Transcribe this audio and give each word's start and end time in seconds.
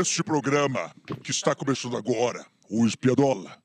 Este 0.00 0.22
programa 0.22 0.92
que 1.24 1.30
está 1.32 1.54
começando 1.54 1.96
agora, 1.96 2.46
o 2.70 2.86
Espiadola, 2.86 3.56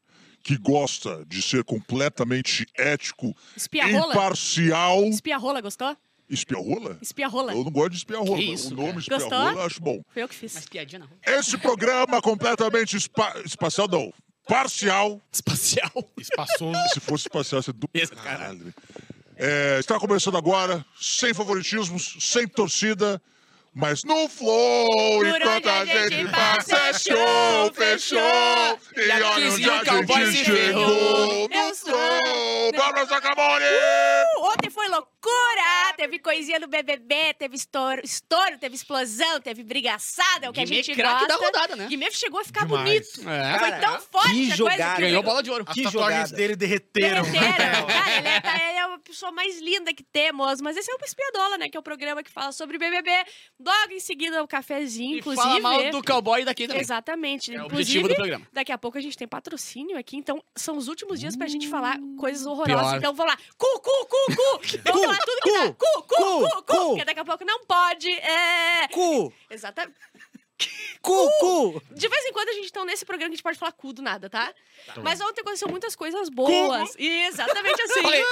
que 0.43 0.57
gosta 0.57 1.23
de 1.27 1.41
ser 1.41 1.63
completamente 1.63 2.65
ético, 2.75 3.35
Espiarrola. 3.55 4.13
imparcial. 4.13 5.03
Espiarrola, 5.05 5.61
gostou? 5.61 5.95
Espiarrola? 6.29 6.97
Espiarrola. 7.01 7.51
Eu 7.53 7.63
não 7.63 7.71
gosto 7.71 7.91
de 7.91 7.97
espiarrola. 7.97 8.37
Que 8.37 8.53
isso, 8.53 8.73
o 8.73 8.77
nome 8.77 9.03
cara? 9.05 9.21
espiarrola 9.21 9.51
eu 9.51 9.61
acho 9.61 9.79
bom. 9.81 10.01
Foi 10.11 10.23
eu 10.23 10.27
que 10.27 10.33
fiz. 10.35 10.53
Mas 10.55 10.65
piadinha 10.65 11.03
rua. 11.05 11.17
Esse 11.27 11.57
programa 11.57 12.19
completamente 12.21 12.97
espa- 12.97 13.33
espacial, 13.45 13.87
não. 13.87 14.11
Parcial. 14.47 15.21
Espacial. 15.31 15.91
Espaçoso. 16.17 16.79
Se 16.93 16.99
fosse 16.99 17.25
espacial, 17.27 17.61
você 17.61 17.71
do 17.71 17.87
Esse 17.93 18.13
caralho. 18.13 18.73
É, 19.35 19.77
está 19.79 19.99
começando 19.99 20.37
agora, 20.37 20.83
sem 20.99 21.33
favoritismos, 21.33 22.15
sem 22.19 22.47
torcida, 22.47 23.21
mas 23.73 24.03
no 24.03 24.27
flow, 24.29 25.17
Por 25.19 25.25
enquanto 25.91 26.75
onde 26.75 26.82
a 26.93 26.95
a 26.95 26.99
gente 26.99 27.03
gente 27.03 27.17
é 27.19 27.71
fechou. 27.73 28.19
fechou. 28.77 28.79
E 28.95 29.07
E 29.07 29.11
olha 29.11 29.27
onde 29.51 29.69
o 29.69 29.73
a 29.73 29.85
cowboy 29.85 30.25
gente 30.25 30.37
se 30.37 30.45
chegou. 30.45 31.49
Eu 31.51 31.75
sou-. 31.75 31.93
Vamos, 32.75 33.09
Sacamore! 33.09 33.63
Uh, 33.65 34.45
Ontem 34.45 34.69
foi 34.69 34.87
loucura! 34.87 35.13
Teve 35.95 36.19
coisinha 36.19 36.59
no 36.59 36.67
BBB, 36.67 37.33
teve 37.37 37.55
estouro, 37.55 38.01
estouro 38.03 38.57
teve 38.57 38.75
explosão, 38.75 39.39
teve 39.39 39.63
brigaçada, 39.63 40.47
é 40.47 40.49
o 40.49 40.53
que 40.53 40.59
a 40.59 40.63
Guimê 40.65 40.77
gente 40.83 40.95
craque 40.95 41.25
gosta. 41.25 41.27
da 41.27 41.35
rodada, 41.35 41.75
né? 41.75 41.87
Guimê 41.87 42.11
chegou 42.11 42.39
a 42.39 42.43
ficar 42.43 42.65
Demais. 42.65 42.83
bonito. 43.15 43.29
É. 43.29 43.59
Foi 43.59 43.71
tão 43.79 43.99
forte 44.01 44.27
que 44.31 44.33
a 44.33 44.37
coisa 44.43 44.55
jogada. 44.55 44.95
que... 44.95 45.01
Ganhou 45.01 45.23
bola 45.23 45.43
de 45.43 45.51
ouro. 45.51 45.63
As 45.67 45.73
Que 45.73 45.83
tatuagens 45.83 46.19
jogada. 46.29 46.35
dele 46.35 46.55
derreteram. 46.55 47.23
Derreteram. 47.23 47.85
Cara, 47.87 48.17
ele 48.17 48.27
é, 48.27 48.41
tá- 48.41 48.55
ele 48.55 48.77
é 48.77 48.81
a 48.81 48.97
pessoa 48.99 49.31
mais 49.31 49.61
linda 49.61 49.93
que 49.93 50.03
temos. 50.03 50.59
Mas 50.61 50.75
esse 50.77 50.91
é 50.91 50.95
o 50.95 50.97
Espiadola, 51.05 51.57
né? 51.57 51.69
Que 51.69 51.77
é 51.77 51.79
o 51.79 51.83
programa 51.83 52.23
que 52.23 52.31
fala 52.31 52.51
sobre 52.51 52.77
BBB. 52.77 53.11
Logo 53.59 53.91
em 53.91 53.99
seguida, 53.99 54.43
o 54.43 54.47
cafezinho, 54.47 55.15
E 55.15 55.19
inclusive. 55.19 55.47
fala 55.47 55.59
mal 55.59 55.91
do 55.91 56.03
cowboy 56.03 56.43
daqui 56.43 56.67
também. 56.67 56.82
Exatamente. 56.83 57.53
É 57.53 57.61
o 57.61 57.65
Inclusive, 57.65 57.99
objetivo 57.99 58.07
do 58.09 58.15
programa. 58.15 58.47
daqui 58.51 58.71
a 58.71 58.77
pouco 58.77 58.97
a 58.97 59.01
gente 59.01 59.17
tem 59.17 59.27
patrocínio 59.27 59.97
aqui, 59.97 60.17
então 60.17 60.43
são 60.55 60.77
os 60.77 60.87
últimos 60.87 61.19
dias 61.19 61.35
pra 61.35 61.47
gente 61.47 61.67
falar 61.67 61.97
coisas 62.17 62.45
horrorosas. 62.45 62.87
pior. 62.87 62.97
Então 62.97 63.13
vamos 63.13 63.33
lá. 63.33 63.39
Cu, 63.57 63.67
cu, 63.79 64.07
cu, 64.07 64.35
cu. 64.35 64.61
Vamos 64.85 65.01
falar 65.05 65.17
tudo 65.19 65.41
que 65.43 65.51
dá. 65.51 65.73
Cu, 65.73 66.03
cu, 66.03 66.15
cu, 66.15 66.39
cu, 66.49 66.63
cu. 66.63 66.87
Porque 66.89 67.05
daqui 67.05 67.19
a 67.19 67.25
pouco 67.25 67.45
não 67.45 67.65
pode. 67.65 68.09
É. 68.09 68.87
Cu! 68.89 69.33
Exatamente. 69.49 69.97
Cu, 71.03 71.29
cu! 71.39 71.81
De 71.91 72.07
vez 72.07 72.25
em 72.25 72.31
quando 72.31 72.47
a 72.49 72.53
gente 72.53 72.71
tá 72.71 72.85
nesse 72.85 73.03
programa 73.05 73.29
que 73.29 73.33
a 73.33 73.35
gente 73.35 73.43
pode 73.43 73.57
falar 73.59 73.73
cu 73.73 73.91
do 73.91 74.01
nada, 74.01 74.29
tá? 74.29 74.53
Mas 75.03 75.19
ontem 75.19 75.41
aconteceu 75.41 75.67
muitas 75.67 75.95
coisas 75.97 76.29
boas. 76.29 76.95
E 76.97 77.25
exatamente 77.25 77.81
assim. 77.83 78.01
Falei, 78.01 78.23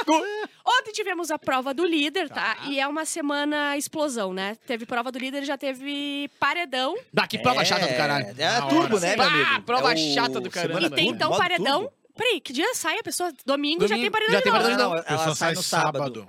Ontem 0.65 0.91
tivemos 0.93 1.31
a 1.31 1.37
prova 1.37 1.73
do 1.73 1.85
líder, 1.85 2.29
tá? 2.29 2.57
E 2.69 2.79
é 2.79 2.87
uma 2.87 3.03
semana 3.03 3.75
explosão, 3.75 4.33
né? 4.33 4.55
Teve 4.65 4.85
prova 4.85 5.11
do 5.11 5.19
líder, 5.19 5.43
já 5.43 5.57
teve 5.57 6.29
paredão. 6.39 6.95
Daqui 7.13 7.37
prova 7.39 7.65
chata 7.65 7.85
do 7.87 7.93
caralho. 7.95 8.33
É, 8.37 8.43
é 8.43 8.61
turbo, 8.69 8.99
né, 8.99 9.15
meu 9.17 9.25
Ah, 9.25 9.27
amigo? 9.27 9.61
prova 9.63 9.91
É 9.91 9.95
o 9.95 10.13
chata 10.15 10.39
do 10.39 10.49
caramba. 10.49 10.75
semana 10.79 10.95
E 10.95 10.97
tem 10.97 11.09
então 11.09 11.37
paredão. 11.37 11.81
turbo. 11.81 11.93
Peraí, 12.15 12.39
que 12.39 12.53
dia 12.53 12.73
sai 12.75 12.99
a 12.99 13.03
pessoa? 13.03 13.33
Domingo, 13.45 13.81
já 13.87 13.95
Domingo, 13.95 14.01
tem 14.03 14.11
paredão 14.11 14.31
já 14.33 14.37
de 14.39 14.43
tem 14.43 14.51
novo. 14.53 14.63
paredão 14.63 14.77
de 14.77 14.89
Não, 14.89 14.95
novo. 14.97 15.07
ela 15.09 15.17
Pessoa 15.17 15.35
sai 15.35 15.53
no 15.53 15.63
sábado. 15.63 16.27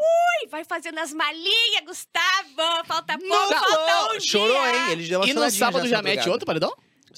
Ui, 0.00 0.48
vai 0.48 0.64
fazendo 0.64 0.98
as 0.98 1.12
malinhas, 1.12 1.82
Gustavo. 1.84 2.84
Falta 2.86 3.18
pouco, 3.18 3.54
falta 3.54 4.16
um 4.16 4.20
Chorou, 4.20 4.62
dia. 4.62 4.76
hein? 4.86 4.92
Ele 4.92 5.08
deu 5.08 5.18
uma 5.20 5.26
E 5.26 5.32
no 5.32 5.40
choradinha 5.40 5.58
sábado 5.58 5.82
já 5.84 5.88
já 5.90 5.96
essa 5.96 6.02
mete 6.02 6.16
madrugada. 6.16 6.30
outro 6.32 6.46
paredão? 6.46 6.72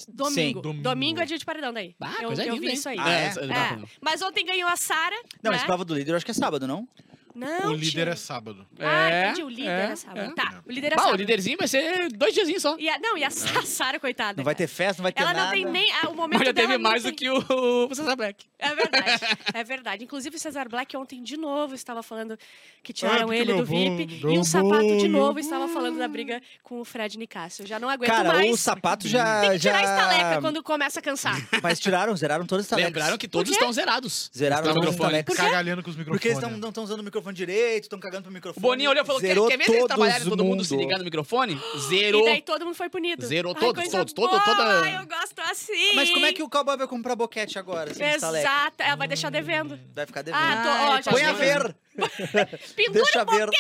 Domingo. 0.09 0.61
Domingo. 0.63 0.83
Domingo 0.83 1.21
é 1.21 1.27
dia 1.27 1.37
de 1.37 1.45
paredão 1.45 1.73
daí. 1.75 1.95
Ah, 2.01 2.15
eu 2.23 2.29
coisa 2.29 2.43
eu 2.45 2.55
linda, 2.55 2.61
vi 2.61 2.69
hein? 2.69 2.75
isso 2.75 2.89
aí. 2.89 2.97
Ah, 2.99 3.11
é? 3.11 3.25
É. 3.27 3.47
não, 3.47 3.77
não. 3.81 3.89
Mas 4.01 4.23
ontem 4.23 4.47
ganhou 4.47 4.69
a 4.71 4.77
Sara. 4.77 5.15
Não, 5.43 5.51
né? 5.51 5.59
mas 5.59 5.65
prova 5.65 5.85
do 5.85 5.95
líder 5.95 6.13
eu 6.13 6.17
acho 6.17 6.25
que 6.25 6.31
é 6.31 6.35
sábado, 6.35 6.67
não? 6.67 6.89
Não, 7.35 7.71
O 7.71 7.75
líder 7.75 8.05
tia. 8.05 8.13
é 8.13 8.17
sábado. 8.17 8.67
Ah, 8.79 9.11
É, 9.11 9.25
entendi. 9.27 9.43
O 9.45 9.49
líder 9.49 9.69
é, 9.71 9.83
é, 9.93 9.97
sábado. 9.97 10.21
é. 10.21 10.35
Tá, 10.35 10.63
o 10.67 10.73
líder 10.73 10.87
é 10.93 10.97
Bah, 10.97 11.03
o 11.03 11.05
sábado. 11.05 11.19
líderzinho 11.21 11.57
vai 11.59 11.69
ser 11.69 12.09
dois 12.13 12.35
diazinhos 12.35 12.63
só. 12.63 12.77
E 12.79 12.89
a, 12.89 12.99
não, 12.99 13.17
e 13.17 13.25
a 13.25 13.31
Sa- 13.31 13.63
Sara, 13.63 14.01
coitada. 14.01 14.35
Não 14.39 14.45
vai 14.45 14.55
ter 14.55 14.67
festa, 14.67 15.01
não 15.01 15.05
vai 15.05 15.13
ter 15.13 15.23
Ela 15.23 15.33
nada. 15.33 15.45
não 15.47 15.53
tem 15.53 15.65
nem. 15.65 15.91
ah, 16.03 16.09
o 16.11 16.15
momento 16.15 16.41
dela 16.41 16.55
teve 16.55 16.79
mais 16.79 17.03
tem- 17.03 17.13
do 17.13 17.17
que 17.17 17.29
o, 17.31 17.87
o 17.89 17.95
Cesar 17.95 18.17
Black. 18.17 18.45
É 18.59 18.75
verdade, 18.75 19.23
é 19.55 19.65
verdade. 19.65 20.05
Inclusive, 20.05 20.37
o 20.37 20.39
Cesar 20.39 20.69
Black 20.69 20.97
ontem 20.97 21.23
de 21.23 21.37
novo 21.37 21.75
estava 21.75 22.03
falando 22.03 22.37
que 22.83 22.93
tiraram 22.93 23.27
porque 23.27 23.41
ele 23.41 23.55
do 23.55 23.65
VIP. 23.65 24.15
e 24.21 24.25
o 24.25 24.33
meu 24.33 24.45
sapato 24.45 24.99
de 24.99 25.09
novo 25.09 25.39
estava 25.39 25.69
falando 25.69 25.99
da 25.99 26.09
briga 26.09 26.43
com 26.63 26.81
o 26.81 26.85
Fred 26.85 27.17
Nicásio. 27.17 27.67
Já 27.67 27.79
não 27.79 27.89
aguento 27.89 28.11
Cara, 28.11 28.29
mais. 28.33 28.51
o 28.53 28.57
sapato 28.57 29.07
já. 29.09 29.41
Tem 29.43 29.51
que 29.53 29.59
tirar 29.61 29.81
já... 29.83 29.89
a 29.89 29.97
estaleca 30.09 30.41
quando 30.41 30.63
começa 30.63 30.99
a 30.99 31.03
cansar. 31.03 31.37
Mas 31.63 31.79
tiraram, 31.79 32.15
zeraram 32.17 32.45
todas 32.45 32.65
as 32.65 32.67
estalecas. 32.67 32.93
Lembraram 32.93 33.17
que 33.19 33.29
todos 33.29 33.51
estão 33.53 33.73
zerados. 33.73 34.31
Zeraram 34.37 34.73
todas 34.75 34.89
as 34.91 34.95
estalecas. 34.95 35.37
Cagalhando 35.37 35.83
com 35.83 35.91
os 35.91 35.97
microfones. 35.97 36.21
Porque 36.23 36.29
eles 36.49 36.59
não 36.61 36.69
estão 36.69 36.83
usando 36.85 37.01
o 37.01 37.05
microfone 37.05 37.20
direito, 37.33 37.85
estão 37.85 37.99
cagando 37.99 38.23
pro 38.23 38.31
O 38.31 38.35
microfone. 38.35 38.63
Boninho 38.63 38.91
olhou 38.91 39.03
e 39.03 39.07
falou: 39.07 39.21
quer, 39.21 39.29
Zerou 39.29 39.49
quer 39.49 39.57
ver 39.59 39.65
se 39.65 39.73
eles 39.73 39.87
trabalharem 39.87 40.29
todo 40.29 40.45
mundo 40.45 40.65
se 40.65 40.77
ligar 40.77 40.99
no 40.99 41.05
microfone? 41.05 41.61
E 41.75 41.79
Zerou. 41.81 42.25
daí 42.25 42.43
todo 42.43 42.65
mundo 42.65 42.75
foi 42.75 42.89
punido. 42.89 43.27
Zerou 43.27 43.53
Ai, 43.55 43.61
todos, 43.61 43.89
todos, 43.89 44.13
todo- 44.13 44.41
toda- 44.45 44.83
Ai, 44.83 44.97
eu 44.97 45.07
gosto 45.07 45.39
assim. 45.51 45.95
Mas 45.95 46.11
como 46.11 46.27
é 46.27 46.33
que 46.33 46.43
o 46.43 46.49
cowboy 46.49 46.77
vai 46.77 46.87
comprar 46.87 47.15
boquete 47.17 47.59
agora? 47.59 47.91
Exato, 47.91 48.83
ela 48.83 48.97
vai 48.97 49.09
deixar 49.09 49.31
devendo. 49.31 49.79
Vai 49.95 50.07
ficar 50.07 50.23
devendo. 50.23 50.41
Ah, 50.43 50.63
tô, 50.63 50.93
ó, 50.93 51.03
já 51.03 51.11
Põe 51.11 51.25
a 51.25 51.33
ver! 51.33 51.77
Pendura 52.77 53.05
Deixa 53.05 53.23
o 53.23 53.27
ver. 53.31 53.51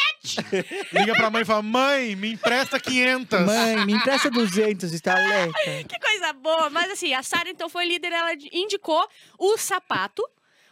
Liga 0.92 1.14
pra 1.14 1.30
mãe 1.30 1.42
e 1.42 1.44
fala: 1.44 1.62
Mãe, 1.62 2.16
me 2.16 2.32
empresta 2.32 2.78
500. 2.80 3.40
Mãe, 3.40 3.84
me 3.86 3.92
empresta 3.94 4.30
200 4.30 4.92
estaleca. 4.92 5.52
Que 5.88 5.98
coisa 5.98 6.32
boa. 6.32 6.70
Mas 6.70 6.90
assim, 6.92 7.12
a 7.14 7.22
Sara 7.22 7.48
então 7.50 7.68
foi 7.68 7.86
líder, 7.86 8.12
ela 8.12 8.32
indicou 8.52 9.06
o 9.38 9.56
sapato, 9.56 10.26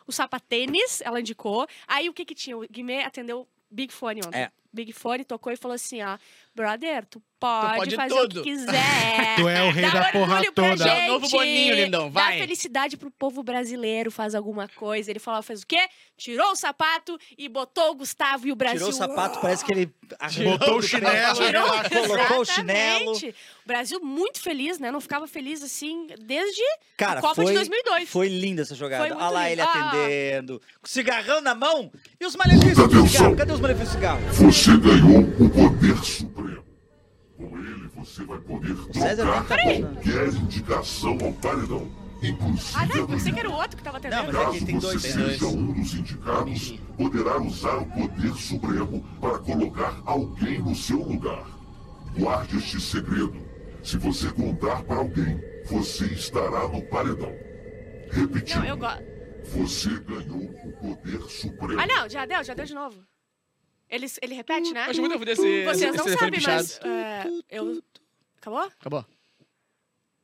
o 0.09 0.13
sapatênis, 0.13 1.01
ela 1.03 1.21
indicou. 1.21 1.69
Aí 1.87 2.09
o 2.09 2.15
que 2.15 2.25
que 2.25 2.35
tinha? 2.35 2.57
O 2.57 2.67
Guimê 2.69 3.05
atendeu 3.05 3.47
Big 3.71 3.93
Fone 3.93 4.23
ontem. 4.27 4.41
É. 4.41 4.51
Big 4.79 4.93
Fone 4.93 5.25
tocou 5.25 5.53
e 5.53 5.57
falou 5.57 5.75
assim, 5.75 6.01
ó, 6.03 6.17
brother, 6.55 7.05
tu 7.07 7.21
pode, 7.41 7.77
pode 7.77 7.97
fazer 7.97 8.15
tudo." 8.15 8.41
o 8.41 8.43
que 8.45 8.51
quiser. 8.51 9.37
Tu 9.39 9.49
é 9.49 9.63
o 9.63 9.71
rei 9.71 9.83
Dá 9.83 10.01
da 10.01 10.13
porra 10.13 10.43
toda. 10.53 10.69
É 10.69 10.73
o 10.73 10.77
gente. 10.77 11.09
novo 11.09 11.29
Boninho, 11.29 11.75
lindão, 11.75 12.11
vai. 12.11 12.33
Dá 12.35 12.41
felicidade 12.41 12.97
pro 12.97 13.11
povo 13.11 13.43
brasileiro, 13.43 14.11
faz 14.11 14.35
alguma 14.35 14.67
coisa. 14.69 15.11
Ele 15.11 15.21
falou, 15.21 15.43
fez 15.43 15.63
o 15.63 15.67
quê? 15.67 15.89
Tirou 16.17 16.51
o 16.51 16.57
sapato 16.57 17.17
e 17.37 17.49
botou 17.49 17.91
o 17.91 17.95
Gustavo 17.95 18.49
e 18.49 18.53
o 18.53 18.57
Brasil. 18.57 18.79
Tirou 18.79 18.91
o 18.91 18.93
sapato, 18.93 19.39
parece 19.41 19.65
que 19.65 19.73
ele... 19.73 19.95
Botou 20.43 20.79
o 20.79 20.83
chinelo, 20.83 21.35
Tirou, 21.37 21.65
relaxou. 21.71 22.03
Colocou 22.09 22.41
o 22.41 22.45
chinelo. 22.45 23.13
O 23.13 23.33
Brasil 23.67 24.01
muito 24.03 24.41
feliz, 24.41 24.79
né? 24.81 24.91
Não 24.91 25.01
ficava 25.01 25.27
feliz 25.29 25.63
assim 25.63 26.09
desde 26.21 26.63
Cara, 26.97 27.21
a 27.21 27.23
Copa 27.23 27.37
foi, 27.37 27.47
de 27.47 27.53
2002. 27.55 28.09
foi 28.09 28.29
linda 28.29 28.63
essa 28.63 28.75
jogada. 28.75 29.05
Olha 29.05 29.15
lá 29.29 29.49
lindo. 29.49 29.53
ele 29.53 29.61
Ah. 29.61 29.89
atendendo, 29.89 30.61
com 30.81 30.87
o 30.87 30.89
cigarrão 30.89 31.41
na 31.41 31.55
mão. 31.55 31.93
E 32.19 32.27
os 32.27 32.35
malefícios 32.35 32.89
do 32.89 33.07
cigarro? 33.07 33.37
Cadê 33.37 33.53
os 33.53 33.61
malefícios 33.61 33.91
do 33.91 33.95
cigarro? 33.95 34.21
Você 34.33 34.68
ganhou 34.77 35.21
o 35.39 35.51
poder 35.51 35.97
supremo. 36.05 36.65
Com 37.37 37.59
ele, 37.59 37.89
você 37.97 38.25
vai 38.25 38.39
poder 38.39 38.75
trocar 38.75 39.45
tá 39.47 39.57
qualquer 39.57 40.29
indicação 40.29 41.17
ao 41.23 41.33
paredão. 41.35 41.89
Inclusive 42.21 42.73
Ah, 42.75 42.87
não, 42.87 43.07
pensei 43.07 43.33
que 43.33 43.39
era 43.39 43.49
o 43.49 43.53
outro 43.53 43.77
que 43.77 43.83
tava 43.83 43.99
atendendo. 43.99 44.33
Não, 44.33 44.33
mas 44.33 44.37
aqui 44.37 44.53
Caso 44.55 44.67
tem 44.67 44.75
você 44.81 44.89
dois. 44.89 45.03
seja 45.03 45.47
um 45.47 45.73
dos 45.73 45.95
indicados, 45.95 46.79
poderá 46.97 47.41
usar 47.41 47.77
o 47.77 47.87
poder 47.87 48.35
supremo 48.35 49.05
para 49.21 49.39
colocar 49.39 50.03
alguém 50.05 50.59
no 50.59 50.75
seu 50.75 50.99
lugar. 51.01 51.47
Guarde 52.19 52.57
este 52.59 52.81
segredo. 52.81 53.37
Se 53.85 53.97
você 53.97 54.29
contar 54.31 54.83
para 54.83 54.97
alguém, 54.97 55.41
você 55.71 56.07
estará 56.07 56.67
no 56.67 56.83
paredão. 56.83 57.33
Repetindo, 58.11 58.59
Não, 58.61 58.67
eu 58.67 58.77
gosto. 58.77 59.03
você 59.55 59.91
ganhou 60.01 60.43
o 60.65 60.73
poder 60.73 61.21
supremo. 61.31 61.81
Ah, 61.81 61.87
não, 61.87 62.09
já 62.09 62.27
deu, 62.27 62.43
já 62.43 62.55
deu 62.55 62.65
de 62.67 62.75
novo. 62.75 62.97
Ele, 63.91 64.07
ele 64.23 64.35
repete, 64.35 64.73
né? 64.73 64.83
Acho 64.85 65.01
muito 65.01 65.19
desse- 65.25 65.65
Vocês 65.65 65.95
esse 65.95 65.97
não 66.11 66.19
sabem, 66.19 66.41
mas. 66.47 66.81
é, 66.85 67.25
eu. 67.51 67.83
Acabou? 68.41 68.61
Acabou. 68.81 69.05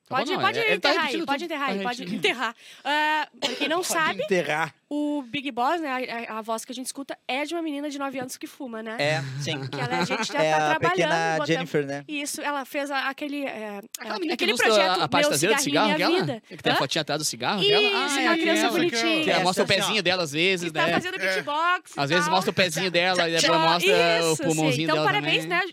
Pode, 0.06 0.32
Acabou, 0.32 0.36
não, 0.36 0.42
pode 0.42 0.58
é- 0.58 0.64
tá 0.78 0.90
enterrar 0.90 1.06
aí, 1.06 1.24
pode 1.26 1.44
enterrar 1.44 1.68
aí, 1.70 1.76
Tá 1.78 1.82
pode 1.82 1.98
repetindo. 2.04 2.18
enterrar. 2.18 2.54
Ah, 2.84 3.28
pra 3.40 3.54
quem 3.54 3.68
não 3.68 3.82
sabe, 4.18 4.22
Enterrar. 4.22 4.74
o 4.90 5.22
Big 5.28 5.50
Boss, 5.50 5.80
né, 5.80 5.88
a, 6.28 6.34
a- 6.34 6.38
a 6.38 6.42
voz 6.42 6.62
que 6.62 6.72
a 6.72 6.74
gente 6.74 6.84
escuta 6.86 7.16
é 7.26 7.44
de 7.46 7.54
uma 7.54 7.62
menina 7.62 7.88
de 7.88 7.98
9 7.98 8.18
anos 8.18 8.36
que 8.36 8.46
fuma, 8.46 8.82
né? 8.82 8.96
É, 8.98 9.22
sim. 9.42 9.66
Que 9.66 9.80
ela, 9.80 10.00
a 10.00 10.04
gente 10.04 10.30
já 10.30 10.42
É 10.42 10.50
tá 10.50 10.56
a 10.56 10.70
trabalhando. 10.78 10.90
pequena 10.90 11.14
botamos- 11.38 11.48
Jennifer, 11.48 11.86
né? 11.86 12.04
Isso, 12.06 12.40
ela 12.42 12.64
fez 12.66 12.90
a- 12.90 13.08
aquele, 13.08 13.44
é, 13.46 13.80
Aquela 13.98 14.16
é, 14.16 14.18
que 14.20 14.32
aquele 14.32 14.54
projeto 14.54 15.00
a 15.00 15.08
parte 15.08 15.28
Meu 15.30 15.58
cigarro 15.58 15.86
Minha 15.86 15.96
dela? 15.98 16.20
Vida. 16.20 16.42
Que 16.48 16.56
tem 16.58 16.72
a 16.72 16.76
fotinha 16.76 17.00
atrás 17.02 17.18
do 17.20 17.24
cigarro 17.24 17.60
Isso, 17.62 17.70
dela? 17.70 17.88
Ah, 18.04 18.08
criança 18.36 18.60
aquela, 18.66 18.70
bonitinha. 18.72 19.00
Que 19.24 19.30
ela 19.30 19.38
Essa 19.38 19.42
mostra 19.44 19.62
o 19.62 19.66
assim, 19.66 19.74
pezinho 19.80 20.02
dela 20.02 20.22
às 20.22 20.32
vezes, 20.32 20.66
que 20.70 20.74
tá 20.78 20.86
né? 20.86 20.92
fazendo 20.92 21.14
É. 21.14 21.18
beatbox. 21.18 21.92
Às 21.96 22.10
vezes 22.10 22.28
mostra 22.28 22.50
o 22.50 22.54
pezinho 22.54 22.90
dela 22.90 23.26
e 23.28 23.40
depois 23.40 23.58
mostra 23.60 24.32
o 24.32 24.36
pulmãozinho. 24.36 24.84
Então, 24.84 24.96
dela 24.96 25.06
parabéns, 25.06 25.44
também. 25.44 25.66
né? 25.66 25.72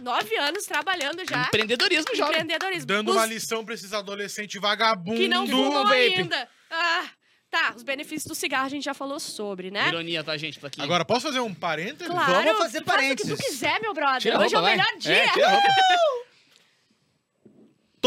Nove 0.00 0.36
anos 0.38 0.64
trabalhando 0.64 1.22
já. 1.28 1.42
Empreendedorismo 1.46 2.14
jovem. 2.14 2.34
Empreendedorismo. 2.40 2.86
Dando 2.86 3.10
Os 3.10 3.16
uma 3.16 3.26
lição 3.26 3.64
pra 3.64 3.74
esses 3.74 3.92
adolescentes 3.92 4.60
vagabundos. 4.60 5.18
que 5.20 5.28
não 5.28 5.46
fumam 5.46 5.86
ainda. 5.88 6.48
Ah, 6.70 7.04
tá, 7.50 7.72
os 7.76 7.82
benefícios 7.82 8.24
do 8.24 8.34
cigarro 8.34 8.66
a 8.66 8.68
gente 8.68 8.84
já 8.84 8.94
falou 8.94 9.18
sobre, 9.20 9.70
né? 9.70 9.88
Ironia, 9.88 10.22
tá, 10.24 10.36
gente? 10.36 10.58
Pra 10.58 10.68
aqui. 10.68 10.80
Agora, 10.80 11.04
posso 11.04 11.22
fazer 11.26 11.40
um 11.40 11.54
parênteses? 11.54 12.06
Claro, 12.08 12.32
Vamos 12.32 12.58
fazer 12.58 12.58
faz 12.58 12.74
o 12.74 12.78
que 12.78 12.84
parênteses. 12.84 13.38
tu 13.38 13.44
quiser, 13.44 13.80
meu 13.80 13.94
brother. 13.94 14.20
Tira 14.20 14.38
Hoje 14.40 14.54
é 14.54 14.58
o 14.58 14.60
roupa, 14.60 14.76
vai. 14.76 14.86
melhor 14.86 14.98
dia. 14.98 15.14
É, 15.14 15.28
tira 15.32 15.46
a 15.46 15.50
roupa. 15.52 15.68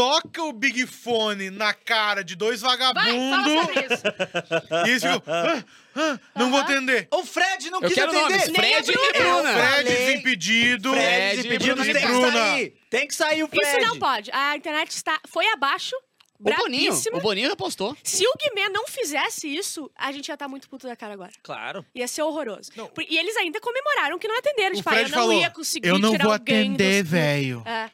toca 0.00 0.42
o 0.44 0.52
Big 0.52 0.86
Fone 0.86 1.50
na 1.50 1.74
cara 1.74 2.22
de 2.24 2.34
dois 2.34 2.60
vagabundos 2.62 3.12
e 4.86 4.90
eles 4.90 5.02
ficam. 5.02 5.22
"Ah, 5.26 5.62
ah, 5.96 6.18
não 6.36 6.50
vou 6.50 6.60
atender. 6.60 7.06
O 7.12 7.24
Fred 7.24 7.70
não 7.70 7.80
Eu 7.80 7.88
quis 7.88 7.94
quero 7.98 8.10
atender. 8.10 8.30
nomes. 8.38 8.48
Fred 8.56 8.90
e 8.90 9.12
Bruna. 9.18 9.52
Fred 9.52 9.84
desimpedido. 9.90 10.90
Fred 10.92 11.06
Fred, 11.06 11.36
desimpedido, 11.36 11.74
Bruna. 11.76 11.92
tem 11.92 12.00
que 12.02 12.08
Bruna. 12.08 12.32
sair. 12.32 12.74
Tem 12.88 13.06
que 13.08 13.14
sair 13.14 13.42
o 13.42 13.48
Fred. 13.48 13.66
Isso 13.66 13.80
não 13.86 13.98
pode. 13.98 14.30
A 14.32 14.56
internet 14.56 14.90
está, 14.90 15.20
foi 15.28 15.46
abaixo, 15.48 15.94
O 16.38 16.44
Boninho, 16.44 16.94
o 17.12 17.20
Boninho 17.20 17.48
já 17.50 17.56
postou. 17.56 17.94
Se 18.02 18.26
o 18.26 18.32
Guimê 18.40 18.70
não 18.70 18.86
fizesse 18.88 19.46
isso, 19.54 19.90
a 19.94 20.10
gente 20.12 20.28
ia 20.28 20.34
estar 20.34 20.48
muito 20.48 20.66
puto 20.70 20.86
da 20.86 20.96
cara 20.96 21.12
agora. 21.12 21.30
Claro. 21.42 21.84
Ia 21.94 22.08
ser 22.08 22.22
horroroso. 22.22 22.70
Não. 22.74 22.90
E 23.06 23.18
eles 23.18 23.36
ainda 23.36 23.60
comemoraram 23.60 24.18
que 24.18 24.26
não 24.26 24.38
atenderam. 24.38 24.72
O 24.72 24.76
Tipo, 24.76 24.88
ah, 24.88 24.92
eu 24.92 24.96
Fred 25.00 25.10
não 25.12 25.18
falou: 25.18 25.38
ia 25.38 25.50
conseguir 25.50 25.88
Eu 25.88 25.98
não 25.98 26.12
tirar 26.12 26.24
vou 26.24 26.32
atender, 26.32 27.02
dos- 27.02 27.10
velho. 27.12 27.62
É. 27.66 27.90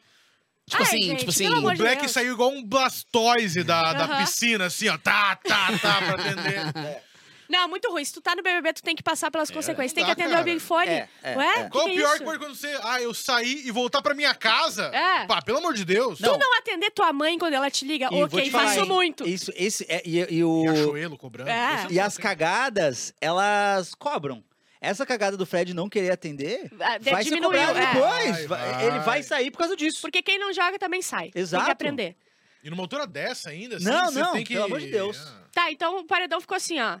Tipo 0.69 0.83
Ai, 0.83 0.87
assim, 0.89 1.01
gente, 1.01 1.19
tipo 1.19 1.31
assim, 1.31 1.47
O 1.47 1.61
Black 1.61 2.01
Deus. 2.01 2.11
saiu 2.11 2.33
igual 2.33 2.49
um 2.49 2.61
Blastoise 2.61 3.63
da, 3.63 3.93
da 3.93 4.03
Aham. 4.03 4.17
piscina, 4.25 4.65
assim, 4.65 4.89
ó. 4.89 4.97
Tá, 4.97 5.37
tá, 5.37 5.77
tá, 5.81 6.01
pra 6.01 6.15
atender. 6.15 7.01
Não, 7.49 7.67
muito 7.69 7.89
ruim. 7.89 8.03
Se 8.03 8.13
tu 8.13 8.19
tá 8.19 8.35
no 8.35 8.43
BBB, 8.43 8.73
tu 8.73 8.83
tem 8.83 8.93
que 8.93 9.01
passar 9.01 9.31
pelas 9.31 9.49
consequências. 9.49 9.93
Tem 9.93 10.03
que 10.03 10.07
dá, 10.07 10.13
atender 10.13 10.31
cara. 10.31 10.41
o 10.41 10.43
Big 10.43 10.59
Fone. 10.59 10.89
É, 10.89 11.09
é, 11.23 11.37
Ué? 11.37 11.47
é. 11.59 11.63
Que 11.63 11.69
Qual 11.69 11.85
que 11.85 11.91
o 11.91 11.93
é 11.93 11.95
pior 11.95 12.15
isso? 12.15 12.23
coisa 12.25 12.39
quando 12.39 12.55
você. 12.55 12.79
Ah, 12.83 13.01
eu 13.01 13.13
sair 13.13 13.65
e 13.65 13.71
voltar 13.71 14.01
pra 14.01 14.13
minha 14.13 14.35
casa? 14.35 14.87
É. 14.93 15.25
Pá, 15.25 15.41
pelo 15.41 15.59
amor 15.59 15.73
de 15.73 15.85
Deus. 15.85 16.19
Não. 16.19 16.33
Tu 16.33 16.39
não 16.39 16.57
atender 16.57 16.91
tua 16.91 17.13
mãe 17.13 17.39
quando 17.39 17.53
ela 17.53 17.71
te 17.71 17.85
liga? 17.85 18.09
E 18.11 18.23
ok, 18.23 18.43
te 18.43 18.51
falar, 18.51 18.65
faço 18.65 18.79
hein, 18.81 18.85
muito. 18.87 19.25
Isso, 19.25 19.53
esse, 19.55 19.85
é, 19.87 20.01
e, 20.05 20.17
e 20.29 20.43
o, 20.43 20.63
Riachuelo 20.63 21.17
cobrando. 21.17 21.49
É. 21.49 21.85
Esse 21.85 21.93
e 21.93 21.99
as 21.99 22.17
cagadas, 22.17 23.13
elas 23.21 23.95
cobram. 23.95 24.43
Essa 24.79 25.05
cagada 25.05 25.35
do 25.35 25.45
Fred 25.45 25.73
não 25.73 25.89
querer 25.89 26.11
atender 26.11 26.69
Ah, 26.79 26.97
vai 26.99 27.23
ser 27.23 27.29
diminuiu, 27.29 27.59
cobrado 27.59 27.77
é. 27.79 27.93
depois. 27.93 28.45
Vai, 28.45 28.71
Vai-. 28.71 28.85
Ele 28.85 28.99
vai 28.99 29.23
sair 29.23 29.51
por 29.51 29.57
causa 29.59 29.75
disso. 29.75 30.01
Porque 30.01 30.21
quem 30.21 30.37
não 30.37 30.53
joga 30.53 30.77
também 30.77 31.01
sai. 31.01 31.31
Tem 31.31 31.41
Exato. 31.41 31.65
que 31.65 31.71
aprender. 31.71 32.15
E 32.63 32.69
numa 32.69 32.83
altura 32.83 33.07
dessa 33.07 33.49
ainda, 33.49 33.77
assim, 33.77 33.85
Não, 33.85 34.05
você 34.11 34.19
não, 34.19 34.31
tem 34.33 34.43
que... 34.43 34.53
pelo 34.53 34.65
amor 34.65 34.79
de 34.79 34.87
Deus. 34.87 35.17
Ah. 35.17 35.43
Tá, 35.51 35.71
então 35.71 35.99
o 35.99 36.03
paredão 36.05 36.39
ficou 36.41 36.55
assim, 36.55 36.79
ó. 36.79 36.99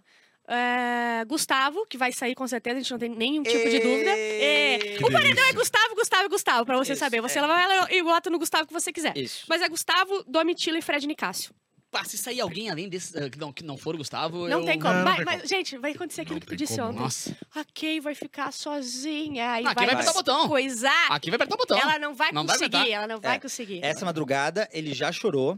É, 0.49 1.25
Gustavo, 1.25 1.85
que 1.87 1.97
vai 1.97 2.11
sair 2.13 2.33
com 2.33 2.47
certeza, 2.47 2.77
a 2.77 2.81
gente 2.81 2.91
não 2.91 2.97
tem 2.97 3.09
nenhum 3.09 3.43
tipo 3.43 3.69
de 3.69 3.79
dúvida. 3.79 4.11
É, 4.11 4.79
Que 4.97 5.03
o 5.03 5.11
paredão 5.11 5.43
é 5.43 5.51
Gustavo, 5.53 5.93
Gustavo 5.95 6.23
e 6.25 6.29
Gustavo, 6.29 6.65
pra 6.65 6.77
você 6.77 6.93
Isso, 6.93 6.99
saber. 7.01 7.19
Você 7.21 7.37
é. 7.37 7.41
vai 7.45 7.67
lá 7.67 7.91
e 7.91 8.01
vota 8.01 8.29
no 8.29 8.39
Gustavo 8.39 8.65
que 8.65 8.71
você 8.73 8.93
quiser. 8.93 9.15
Isso. 9.17 9.45
Mas 9.49 9.61
é 9.61 9.67
Gustavo, 9.67 10.23
Domitila 10.25 10.77
e 10.77 10.81
Fred 10.81 11.05
Nicásio. 11.05 11.53
Pá, 11.91 12.03
se 12.03 12.17
sair 12.17 12.41
alguém 12.41 12.69
além 12.69 12.89
desse, 12.89 13.17
ah, 13.17 13.29
que 13.29 13.37
não, 13.37 13.51
que 13.53 13.63
não 13.63 13.77
for 13.77 13.95
o 13.95 13.97
Gustavo, 13.97 14.47
Não 14.47 14.59
eu... 14.59 14.65
tem 14.65 14.79
como. 14.79 14.93
Não, 14.93 14.99
não 14.99 15.05
Vai- 15.05 15.15
tem 15.17 15.25
mas, 15.25 15.35
como. 15.37 15.47
gente, 15.47 15.77
vai 15.77 15.91
acontecer 15.93 16.21
aquilo 16.21 16.35
Não 16.35 16.41
que 16.41 16.47
tu 16.47 16.55
disse 16.55 16.75
como. 16.77 16.89
ontem. 16.89 16.99
Nossa, 16.99 17.37
A 17.55 17.63
Kay 17.73 17.99
vai 17.99 18.13
ficar 18.15 18.51
sozinha. 18.51 19.51
Aí 19.53 19.65
Aqui 19.65 19.75
vai, 19.75 19.85
vai 19.85 19.93
apertar 19.95 20.11
o 20.11 20.13
botão. 20.15 20.47
coisar. 20.47 21.07
aqui 21.11 21.29
vai 21.29 21.35
apertar 21.35 21.55
o 21.55 21.57
botão. 21.57 21.77
Ela 21.79 21.99
não 21.99 22.13
vai 22.13 22.31
Não 22.31 22.45
vai 22.45 22.55
conseguir, 22.57 22.75
apertar. 22.77 22.93
ela 22.95 23.07
não 23.07 23.19
vai 23.19 23.35
É. 23.35 23.39
conseguir. 23.39 23.79
Essa 23.83 24.05
madrugada, 24.05 24.67
ele 24.71 24.93
já 24.93 25.11
chorou. 25.11 25.57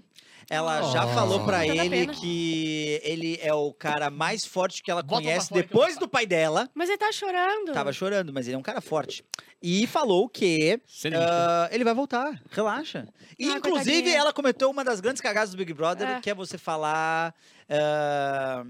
Ela 0.49 0.81
já 0.91 1.05
Oh. 1.05 1.09
falou 1.13 1.45
pra 1.45 1.59
Tanta 1.65 1.85
ele 1.85 2.07
que 2.07 2.99
ele 3.03 3.39
é 3.41 3.53
o 3.53 3.73
cara 3.73 4.09
mais 4.09 4.45
forte 4.45 4.81
que 4.83 4.91
ela 4.91 5.01
Bota 5.01 5.21
conhece 5.21 5.51
depois 5.53 5.97
do 5.97 6.07
pai 6.07 6.25
dela. 6.25 6.69
Mas 6.73 6.89
ele 6.89 6.97
tá 6.97 7.11
chorando. 7.11 7.71
Tava 7.73 7.91
chorando, 7.93 8.31
mas 8.33 8.47
ele 8.47 8.55
é 8.55 8.59
um 8.59 8.63
cara 8.63 8.81
forte. 8.81 9.23
E 9.61 9.85
falou 9.87 10.29
que 10.29 10.79
ah, 11.13 11.67
ele 11.71 11.83
vai 11.83 11.93
voltar, 11.93 12.39
relaxa. 12.51 13.07
E, 13.37 13.49
Ah, 13.49 13.57
inclusive, 13.57 13.91
coitadinha. 13.91 14.17
ela 14.17 14.31
cometeu 14.33 14.69
uma 14.69 14.83
das 14.83 14.99
grandes 14.99 15.21
cagadas 15.21 15.51
do 15.51 15.57
Big 15.57 15.73
Brother, 15.73 16.07
É. 16.07 16.19
que 16.21 16.29
é 16.29 16.33
você 16.33 16.57
falar. 16.57 17.33
ah, 17.69 18.63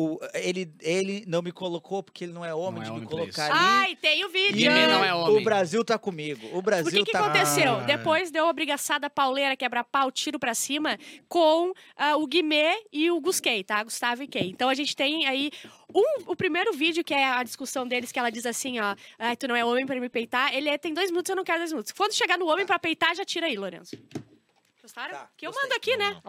o, 0.00 0.20
ele, 0.32 0.72
ele 0.80 1.24
não 1.26 1.42
me 1.42 1.50
colocou 1.50 2.04
porque 2.04 2.22
ele 2.22 2.32
não 2.32 2.44
é 2.44 2.54
homem 2.54 2.74
Não 2.74 2.82
é 2.82 2.84
de 2.84 2.90
me 2.90 2.96
homem 2.98 3.08
pra 3.08 3.18
colocar 3.18 3.50
isso. 3.50 3.58
ali. 3.58 3.66
Ai, 3.88 3.96
tem 3.96 4.24
o 4.24 4.28
vídeo. 4.28 4.54
Guimê 4.54 4.86
não 4.86 5.04
é 5.04 5.12
homem. 5.12 5.36
O 5.38 5.44
Brasil 5.44 5.84
tá 5.84 5.98
comigo. 5.98 6.48
O 6.56 6.62
Brasil 6.62 6.84
Por 6.84 6.92
que 6.92 7.04
que 7.04 7.10
tá 7.10 7.24
aconteceu? 7.24 7.72
Ah. 7.78 7.80
Depois 7.80 8.30
deu 8.30 8.46
obrigaçada 8.46 9.10
pauleira, 9.10 9.56
quebra-pau, 9.56 10.12
tiro 10.12 10.38
pra 10.38 10.54
cima, 10.54 10.96
com 11.28 11.72
ah, 11.96 12.16
o 12.16 12.28
Guimê 12.28 12.84
e 12.92 13.10
o 13.10 13.20
Gusquei, 13.20 13.64
tá? 13.64 13.82
Gustavo 13.82 14.22
e 14.22 14.28
Kay. 14.28 14.48
Então 14.50 14.68
a 14.68 14.74
gente 14.74 14.94
tem 14.94 15.26
aí 15.26 15.50
um, 15.92 16.30
o 16.30 16.36
primeiro 16.36 16.72
vídeo, 16.72 17.02
que 17.02 17.12
é 17.12 17.24
a 17.24 17.42
discussão 17.42 17.84
deles, 17.84 18.12
que 18.12 18.20
ela 18.20 18.30
diz 18.30 18.46
assim, 18.46 18.78
ó, 18.78 18.94
ai, 19.18 19.36
tu 19.36 19.48
não 19.48 19.56
é 19.56 19.64
homem 19.64 19.84
pra 19.84 19.98
me 19.98 20.08
peitar. 20.08 20.54
Ele 20.54 20.68
é, 20.68 20.78
tem 20.78 20.94
dois 20.94 21.10
minutos, 21.10 21.28
eu 21.28 21.34
não 21.34 21.42
quero 21.42 21.58
dois 21.58 21.72
minutos. 21.72 21.90
Quando 21.90 22.12
chegar 22.14 22.38
no 22.38 22.46
homem 22.46 22.64
pra 22.64 22.78
peitar, 22.78 23.16
já 23.16 23.24
tira 23.24 23.46
aí, 23.46 23.56
Lourenço. 23.56 23.96
Gostaram? 24.80 25.12
Tá, 25.14 25.28
que 25.36 25.44
eu 25.44 25.50
gostei. 25.50 25.68
mando 25.68 25.76
aqui, 25.76 25.96
né? 25.96 26.22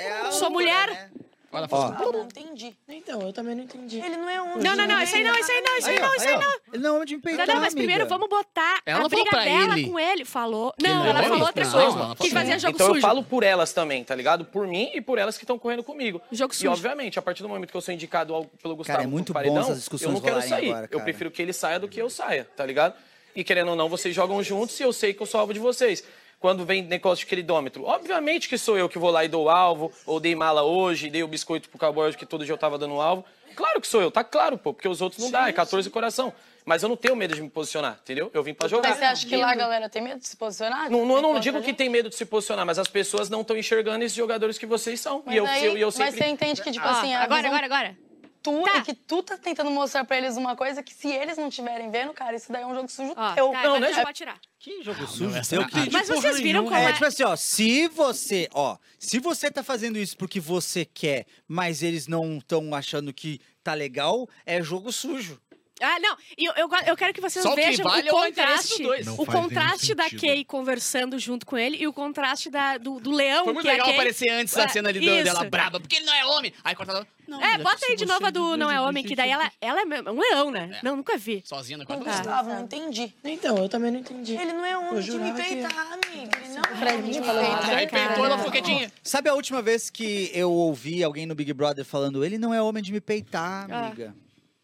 É 0.00 0.12
a 0.22 0.32
Sou 0.32 0.48
loucura, 0.48 0.50
mulher. 0.50 0.90
né? 0.90 1.10
Olha. 1.52 1.68
Fausto. 1.68 2.02
Eu 2.02 2.12
não 2.12 2.24
entendi. 2.24 2.74
Então, 2.88 3.20
eu 3.20 3.32
também 3.32 3.54
não 3.54 3.64
entendi. 3.64 3.98
Ele 3.98 4.16
não 4.16 4.28
é 4.28 4.40
um. 4.40 4.56
Não, 4.58 4.74
não, 4.76 4.86
não, 4.86 5.02
isso 5.02 5.14
aí 5.14 5.22
não, 5.22 5.34
isso 5.38 5.52
aí 5.52 5.60
não, 5.60 5.76
isso 5.78 5.88
aí 5.90 5.98
não, 6.00 6.14
isso 6.14 6.28
aí 6.28 6.36
não. 6.38 6.52
Ele 6.72 6.82
não 6.82 6.88
é 6.88 6.92
homem 6.94 7.06
de 7.06 7.16
me 7.16 7.22
peitar, 7.22 7.46
Não, 7.46 7.54
não, 7.54 7.60
mas 7.60 7.74
primeiro 7.74 8.06
vamos 8.08 8.28
botar 8.28 8.80
Ela 8.86 8.98
a 8.98 9.02
não 9.02 9.08
briga 9.08 9.30
dela 9.30 9.78
ele. 9.78 9.88
com 9.90 9.98
ele. 10.00 10.24
Falou. 10.24 10.72
Que 10.78 10.86
Não, 10.88 10.94
não 11.00 11.06
ela 11.06 11.20
é 11.20 11.28
falou 11.28 11.46
outra 11.46 11.64
Não, 11.64 11.72
coisa. 11.72 11.86
ela 11.98 12.16
Que 12.16 12.28
falou 12.28 12.32
fazia 12.32 12.58
jogo 12.58 12.74
então 12.74 12.86
sujo. 12.88 12.98
eu 12.98 13.02
falo 13.02 13.22
por 13.22 13.42
elas 13.42 13.72
também, 13.72 14.02
tá 14.02 14.14
ligado? 14.14 14.44
Por 14.46 14.66
mim 14.66 14.90
e 14.94 15.00
por 15.00 15.18
elas 15.18 15.36
que 15.36 15.44
estão 15.44 15.58
correndo 15.58 15.82
comigo. 15.84 16.20
Jogo 16.32 16.52
E 16.52 16.56
sujo. 16.56 16.70
obviamente, 16.70 17.18
a 17.18 17.22
partir 17.22 17.42
do 17.42 17.48
momento 17.48 17.70
que 17.70 17.76
eu 17.76 17.80
sou 17.82 17.92
indicado 17.92 18.34
ao- 18.34 18.44
pelo 18.44 18.74
Gustavo 18.74 19.02
é 19.02 19.06
muito 19.06 19.32
pro 19.32 19.34
bom 19.34 19.40
paredão, 19.40 19.62
essas 19.62 19.78
discussões 19.78 20.08
eu 20.08 20.14
não 20.14 20.20
quero 20.20 20.40
sair. 20.42 20.70
agora, 20.70 20.84
eu 20.86 20.88
cara. 20.98 21.04
prefiro 21.04 21.30
que 21.30 21.42
ele 21.42 21.52
saia 21.52 21.78
do 21.78 21.86
que 21.88 22.00
eu 22.00 22.08
saia, 22.08 22.48
tá 22.56 22.64
ligado? 22.64 22.94
E 23.36 23.44
querendo 23.44 23.68
ou 23.68 23.76
não, 23.76 23.88
vocês 23.88 24.14
jogam 24.14 24.42
juntos 24.42 24.78
e 24.80 24.82
eu 24.82 24.92
sei 24.92 25.12
que 25.14 25.22
eu 25.22 25.26
sou 25.26 25.40
alvo 25.40 25.52
de 25.54 25.60
vocês. 25.60 26.02
Quando 26.42 26.64
vem 26.66 26.82
negócio 26.82 27.20
de 27.20 27.26
queridômetro, 27.26 27.84
obviamente 27.84 28.48
que 28.48 28.58
sou 28.58 28.76
eu 28.76 28.88
que 28.88 28.98
vou 28.98 29.12
lá 29.12 29.24
e 29.24 29.28
dou 29.28 29.48
alvo, 29.48 29.92
ou 30.04 30.18
dei 30.18 30.34
mala 30.34 30.64
hoje, 30.64 31.08
dei 31.08 31.22
o 31.22 31.28
biscoito 31.28 31.68
pro 31.68 31.78
cowboy 31.78 32.08
hoje 32.08 32.16
que 32.18 32.26
todo 32.26 32.44
dia 32.44 32.52
eu 32.52 32.58
tava 32.58 32.76
dando 32.76 33.00
alvo. 33.00 33.24
Claro 33.54 33.80
que 33.80 33.86
sou 33.86 34.02
eu, 34.02 34.10
tá 34.10 34.24
claro, 34.24 34.58
pô, 34.58 34.74
porque 34.74 34.88
os 34.88 35.00
outros 35.00 35.22
não 35.22 35.30
dá, 35.30 35.48
é 35.48 35.52
14 35.52 35.88
coração. 35.88 36.32
Mas 36.64 36.82
eu 36.82 36.88
não 36.88 36.96
tenho 36.96 37.14
medo 37.14 37.32
de 37.32 37.40
me 37.40 37.48
posicionar, 37.48 37.98
entendeu? 38.02 38.28
Eu 38.34 38.42
vim 38.42 38.54
pra 38.54 38.66
jogar. 38.66 38.88
Mas 38.88 38.98
você 38.98 39.04
acha 39.04 39.26
que 39.26 39.36
lá 39.36 39.52
a 39.52 39.54
galera 39.54 39.88
tem 39.88 40.02
medo 40.02 40.18
de 40.18 40.26
se 40.26 40.36
posicionar? 40.36 40.90
Não, 40.90 41.06
não, 41.06 41.16
eu 41.16 41.22
não 41.22 41.38
digo 41.38 41.62
que 41.62 41.72
tem 41.72 41.88
medo 41.88 42.08
de 42.08 42.16
se 42.16 42.24
posicionar, 42.24 42.66
mas 42.66 42.76
as 42.76 42.88
pessoas 42.88 43.30
não 43.30 43.42
estão 43.42 43.56
enxergando 43.56 44.04
esses 44.04 44.16
jogadores 44.16 44.58
que 44.58 44.66
vocês 44.66 45.00
são. 45.00 45.22
Mas, 45.24 45.34
e 45.34 45.38
eu, 45.38 45.46
aí- 45.46 45.64
eu, 45.64 45.78
eu 45.78 45.86
mas 45.86 45.94
sempre. 45.94 46.18
você 46.18 46.26
entende 46.26 46.60
que, 46.60 46.72
tipo 46.72 46.84
Ó, 46.84 46.90
assim, 46.90 47.14
agora, 47.14 47.42
visão 47.42 47.54
agora, 47.54 47.66
agora. 47.66 47.96
Tu 48.42 48.62
Tá. 48.62 48.76
é 48.78 48.80
que 48.82 48.94
tu 48.94 49.22
tá 49.22 49.36
tentando 49.38 49.70
mostrar 49.70 50.04
pra 50.04 50.16
eles 50.18 50.36
uma 50.36 50.56
coisa 50.56 50.82
que 50.82 50.92
se 50.94 51.08
eles 51.08 51.36
não 51.36 51.48
estiverem 51.48 51.90
vendo, 51.90 52.12
cara, 52.12 52.36
isso 52.36 52.50
daí 52.52 52.62
é 52.62 52.66
um 52.66 52.74
jogo 52.74 52.88
sujo 52.88 53.12
Ó, 53.16 53.32
teu. 53.34 53.50
tá, 53.52 53.62
Não, 53.62 53.74
agora 53.76 53.80
né? 53.80 53.92
já 53.92 54.12
tirar. 54.12 54.40
Que 54.58 54.82
jogo 54.82 55.06
sujo. 55.06 55.30
essa 55.36 55.44
seu, 55.44 55.60
não- 55.62 55.68
que- 55.68 55.90
Mas 55.90 56.06
porra 56.08 56.20
vocês 56.20 56.40
viram 56.40 56.64
como 56.64 56.76
É, 56.76 56.84
é... 56.84 56.92
tipo 56.92 57.04
assim, 57.04 57.24
ó, 57.24 57.34
se 57.34 57.88
você, 57.88 58.48
ó, 58.54 58.76
se 58.98 59.18
você 59.18 59.50
tá 59.50 59.62
fazendo 59.64 59.98
isso 59.98 60.16
porque 60.16 60.38
você 60.38 60.84
quer, 60.84 61.26
mas 61.48 61.82
eles 61.82 62.06
não 62.06 62.38
estão 62.38 62.72
achando 62.74 63.12
que 63.12 63.40
tá 63.64 63.74
legal, 63.74 64.28
é 64.46 64.62
jogo 64.62 64.92
sujo. 64.92 65.40
Ah, 65.82 65.98
não. 66.00 66.16
E 66.38 66.44
eu, 66.44 66.52
eu, 66.56 66.68
eu 66.86 66.96
quero 66.96 67.12
que 67.12 67.20
vocês 67.20 67.42
Só 67.42 67.52
o 67.52 67.54
que 67.56 67.62
vejam 67.62 67.84
vale 67.84 68.02
o 68.02 68.08
é 68.08 68.12
o 68.12 68.24
contraste. 68.26 68.82
o 68.86 68.90
nenhum 68.92 69.16
contraste 69.16 69.94
da. 69.94 70.08
Kay 70.08 70.44
conversando 70.44 71.18
junto 71.18 71.44
com 71.44 71.56
ele 71.58 71.76
e 71.78 71.86
o 71.86 71.92
contraste 71.92 72.48
da, 72.50 72.78
do, 72.78 73.00
do 73.00 73.10
leão, 73.10 73.44
Foi 73.44 73.52
muito 73.54 73.64
que 73.64 73.68
é 73.68 73.72
a 73.72 73.74
legal 73.74 73.86
Kay. 73.88 73.94
aparecer 73.96 74.28
antes 74.30 74.54
da 74.54 74.64
É, 74.64 74.68
cena 74.68 74.88
ali 74.90 74.98
isso. 75.04 75.24
dela 75.24 75.44
braba, 75.44 75.80
porque 75.80 75.96
ele 75.96 76.04
não 76.06 76.14
é 76.14 76.24
homem. 76.26 76.52
Aí 76.62 76.74
corta 76.74 76.92
ela. 76.92 77.06
Não, 77.26 77.40
É, 77.40 77.52
mas 77.56 77.62
bota 77.62 77.86
aí 77.86 77.96
de 77.96 78.04
novo 78.04 78.26
a 78.26 78.30
do 78.30 78.56
Não 78.56 78.70
é 78.70 78.80
Homem, 78.80 79.02
que 79.04 79.14
daí 79.14 79.30
ela, 79.30 79.50
ela 79.60 79.80
é 79.80 80.10
um 80.10 80.20
leão, 80.20 80.50
né? 80.50 80.78
É. 80.80 80.84
Não, 80.84 80.96
nunca 80.96 81.16
vi. 81.16 81.42
Sozinha 81.46 81.78
na 81.78 81.84
o 81.84 81.86
quarta. 81.86 82.04
Gustavo, 82.04 82.50
não 82.50 82.62
entendi. 82.64 83.14
Então, 83.24 83.56
eu 83.58 83.68
também 83.68 83.90
não 83.92 84.00
entendi. 84.00 84.34
Ele 84.36 84.52
não 84.52 84.64
é 84.64 84.76
homem 84.76 85.00
de 85.00 85.12
me 85.12 85.32
peitar, 85.32 85.92
amiga. 85.92 86.38
Ele 86.44 86.48
não 86.54 86.88
é 86.88 86.94
homem 86.94 87.10
de 87.12 87.20
me 87.20 87.26
peitar. 87.26 87.70
Aí 87.70 87.86
peitou, 87.86 88.26
ela 88.26 88.36
ficou 88.36 88.52
quietinha. 88.52 88.92
Sabe 89.02 89.28
a 89.30 89.34
última 89.34 89.62
vez 89.62 89.88
que 89.88 90.30
eu 90.34 90.50
ouvi 90.52 91.02
alguém 91.02 91.24
no 91.24 91.34
Big 91.34 91.52
Brother 91.54 91.84
falando, 91.84 92.24
ele 92.24 92.36
não 92.38 92.52
é 92.52 92.60
homem 92.60 92.82
de 92.82 92.92
me 92.92 93.00
peitar, 93.00 93.66
Ah. 93.70 93.86
amiga? 93.86 94.14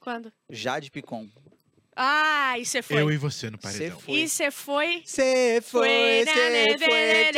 Quando? 0.08 0.32
Jade 0.48 0.90
Picon. 0.90 1.28
Ah, 2.00 2.54
e 2.58 2.64
você 2.64 2.80
foi. 2.80 3.00
Eu 3.02 3.10
e 3.10 3.16
você 3.16 3.50
no 3.50 3.58
Você 3.60 3.78
paredão. 3.78 3.98
foi. 3.98 4.14
E 4.14 4.28
você 4.28 4.50
foi. 4.52 5.02
Você 5.04 5.60
Foi 5.66 6.24
você 6.24 6.84
foi. 6.84 7.30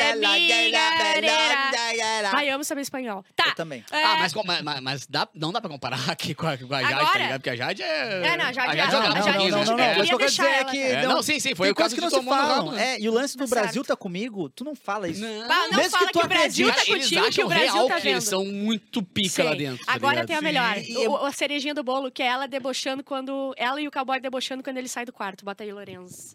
Ai, 2.32 2.50
amo 2.50 2.62
saber 2.64 2.82
espanhol. 2.82 3.24
Tá. 3.34 3.46
Eu 3.48 3.54
também. 3.54 3.84
É, 3.90 4.02
Ah, 4.04 4.16
mas, 4.18 4.34
mas, 4.34 4.62
mas- 4.62 4.80
mas 4.80 5.06
dá, 5.06 5.26
não 5.34 5.50
dá 5.52 5.60
pra 5.60 5.70
comparar 5.70 5.98
aqui 6.10 6.34
com 6.34 6.46
a, 6.46 6.56
com 6.58 6.74
a 6.74 6.82
Jade, 6.82 6.94
Agora? 6.94 7.06
tá 7.12 7.18
ligado? 7.18 7.40
Porque 7.40 7.50
a 7.50 7.56
Jade 7.56 7.82
é... 7.82 8.26
É, 8.26 8.36
não, 8.36 8.44
a 8.46 8.52
Jade- 8.52 8.58
a 8.58 8.62
a 8.72 8.76
Jade 8.76 8.76
Jade- 8.76 8.90
jogava 8.90 9.06
a 9.06 9.08
no 9.08 9.14
Jade- 9.24 9.32
joguinho, 9.38 9.54
a 9.54 9.64
Jade- 9.64 9.76
né? 9.80 9.92
eu 9.94 9.98
Mas 9.98 10.08
ia 10.08 10.14
o 10.14 10.18
que 10.18 10.24
eu 10.24 10.28
quero 10.28 10.30
dizer 10.30 10.42
é 10.46 10.60
ela, 10.60 10.70
que. 10.70 10.78
É, 10.78 11.06
não, 11.06 11.22
sim, 11.22 11.40
sim, 11.40 11.54
foi 11.54 11.66
tem 11.68 11.72
o 11.72 11.74
caso 11.74 11.94
que 11.94 12.00
não 12.00 12.10
se 12.10 12.22
falam. 12.22 12.56
jogando. 12.66 12.78
É, 12.78 13.00
e 13.00 13.08
o 13.08 13.12
lance 13.12 13.36
do 13.36 13.44
Tá 13.44 13.50
Brasil 13.50 13.72
certo. 13.82 13.86
tá 13.88 13.96
comigo, 13.96 14.48
tu 14.50 14.64
não 14.64 14.74
fala 14.74 15.08
isso. 15.08 15.20
Não. 15.20 15.48
Não 15.48 15.70
Mesmo 15.78 15.90
fala 15.90 16.06
que 16.06 16.12
que, 16.12 16.18
tu 16.18 16.24
o 16.24 16.28
Brasil 16.28 16.66
tá 16.68 16.84
contigo, 16.84 17.30
que 17.30 17.44
o 17.44 17.48
Brasil 17.48 17.72
real 17.72 17.88
tá 17.88 17.94
que 17.96 18.02
vendo. 18.02 18.12
eles 18.14 18.24
são 18.24 18.44
muito 18.44 19.02
pica 19.02 19.42
lá 19.44 19.54
dentro. 19.54 19.84
tá 19.84 19.92
Agora 19.94 20.26
tem 20.26 20.36
a 20.36 20.42
melhor. 20.42 20.76
A 21.26 21.32
cerejinha 21.32 21.74
do 21.74 21.82
bolo, 21.82 22.10
que 22.10 22.22
é 22.22 22.26
ela 22.26 22.46
debochando 22.46 23.02
quando. 23.02 23.54
Ela 23.56 23.80
e 23.80 23.88
o 23.88 23.90
cowboy 23.90 24.20
debochando 24.20 24.49
quando 24.64 24.76
ele 24.78 24.88
sai 24.88 25.04
do 25.04 25.12
quarto. 25.12 25.44
Bota 25.44 25.62
aí, 25.62 25.72
Lorenzo. 25.72 26.34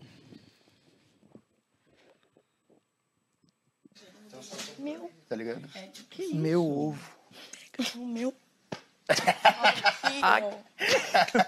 Meu, 4.80 5.10
Tá 5.28 5.36
ligado? 5.36 5.62
Meu 6.34 6.66
ovo. 6.66 7.16
o 7.96 8.06
meu. 8.06 8.34
Ah, 10.22 10.40